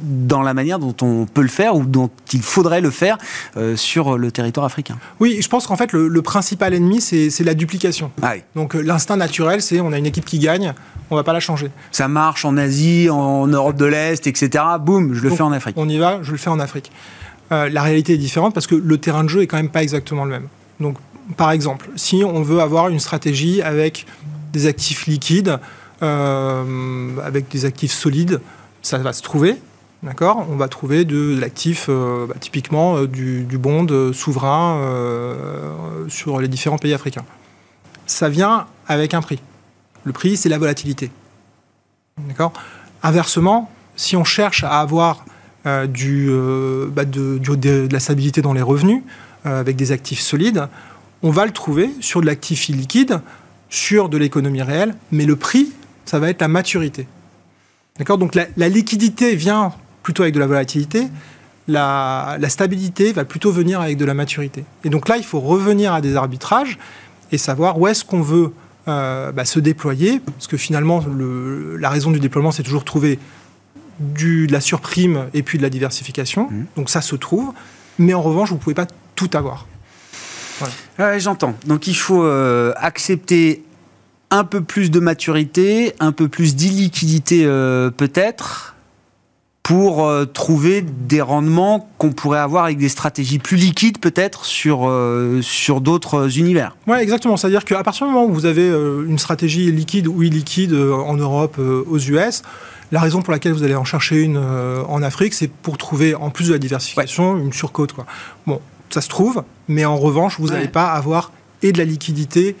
[0.02, 3.18] dans la manière dont on peut le faire ou dont il faudrait le faire
[3.76, 4.96] sur le territoire africain.
[5.20, 8.10] Oui je pense qu'en fait le, principal ennemi c'est la duplication.
[8.22, 10.74] Ah donc l'instinct naturel c'est on a une équipe qui gagne
[11.10, 11.70] on va pas la changer.
[11.92, 15.76] Ça marche en Asie en Europe de l'Est etc boum je le fais en Afrique.
[15.78, 16.92] on y va je le fais en Afrique
[17.52, 19.82] euh, la réalité est différente parce que le terrain de jeu est quand même pas
[19.82, 20.48] exactement le même.
[20.80, 20.96] Donc,
[21.36, 24.06] par exemple, si on veut avoir une stratégie avec
[24.52, 25.58] des actifs liquides,
[26.02, 28.40] euh, avec des actifs solides,
[28.82, 29.56] ça va se trouver.
[30.02, 30.46] D'accord?
[30.50, 34.80] On va trouver de, l'actif, euh, bah, typiquement du, du, bond souverain
[36.08, 37.24] sur les différents pays africains.
[38.06, 39.40] Ça vient avec un prix.
[40.04, 41.10] Le prix, c'est la volatilité.
[42.28, 42.52] D'accord?
[43.02, 45.24] Inversement, si on cherche à avoir
[45.86, 49.02] du, euh, bah, de, la stabilité dans les revenus,
[49.46, 50.68] euh, avec des actifs solides,
[51.22, 53.20] on va le trouver sur de l'actif illiquide,
[53.68, 55.72] sur de l'économie réelle, mais le prix,
[56.04, 57.08] ça va être la maturité.
[57.98, 58.18] D'accord?
[58.18, 61.08] Donc la, liquidité vient plutôt avec de la volatilité,
[61.66, 64.64] la, stabilité va plutôt venir avec de la maturité.
[64.84, 66.78] Et donc là, il faut revenir à des arbitrages
[67.32, 68.52] et savoir où est-ce qu'on veut
[68.86, 71.04] bah, se déployer, parce que finalement,
[71.76, 73.18] la raison du déploiement, c'est toujours trouver
[73.98, 76.48] du, de la surprime et puis de la diversification.
[76.50, 76.64] Mmh.
[76.76, 77.52] Donc ça se trouve.
[77.98, 79.66] Mais en revanche, vous ne pouvez pas tout avoir.
[81.18, 81.54] J'entends.
[81.66, 83.62] Donc il faut euh, accepter
[84.30, 88.74] un peu plus de maturité, un peu plus d'illiquidité euh, peut-être,
[89.62, 94.90] pour euh, trouver des rendements qu'on pourrait avoir avec des stratégies plus liquides peut-être sur,
[95.42, 96.76] sur d'autres univers.
[96.86, 97.36] Oui, exactement.
[97.36, 101.58] C'est-à-dire qu'à partir du moment où vous avez une stratégie liquide ou illiquide en Europe,
[101.58, 102.42] aux US,
[102.92, 106.14] la raison pour laquelle vous allez en chercher une euh, en Afrique, c'est pour trouver,
[106.14, 107.92] en plus de la diversification, une surcote.
[107.92, 108.06] Quoi.
[108.46, 108.60] Bon,
[108.90, 111.32] ça se trouve, mais en revanche, vous n'allez pas avoir
[111.62, 112.56] et de la liquidité,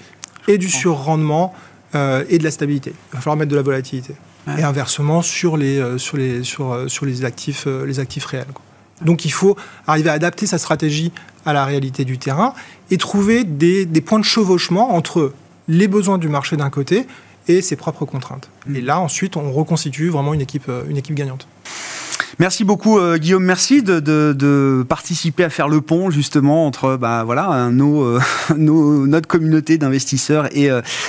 [0.48, 1.54] et du surrendement,
[1.94, 2.92] euh, et de la stabilité.
[3.12, 4.14] Il va falloir mettre de la volatilité.
[4.58, 8.46] Et inversement, sur les, euh, sur les, sur, sur les, actifs, les actifs réels.
[9.02, 9.56] Donc il faut
[9.86, 11.12] arriver à adapter sa stratégie
[11.44, 12.54] à la réalité du terrain
[12.90, 15.32] et trouver des, des points de chevauchement entre
[15.68, 17.06] les besoins du marché d'un côté
[17.48, 18.50] et ses propres contraintes.
[18.74, 21.46] Et là, ensuite, on reconstitue vraiment une équipe, euh, une équipe gagnante.
[22.38, 27.70] Merci beaucoup euh, Guillaume, merci de, participer à faire le pont justement entre bah, voilà,
[27.70, 28.20] nos, euh,
[28.56, 30.68] nos, notre communauté d'investisseurs et,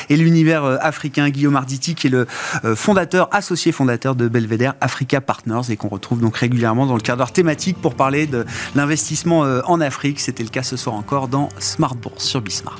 [0.10, 1.30] et l'univers africain.
[1.30, 2.28] Guillaume Arditi qui est le
[2.76, 7.30] fondateur, associé fondateur de Belvedere Africa Partners et qu'on retrouve donc régulièrement dans le cadre
[7.30, 10.22] thématique pour parler de l'investissement en Afrique.
[10.22, 12.80] C'était le cas ce soir encore dans Smart Bourse sur Bismart.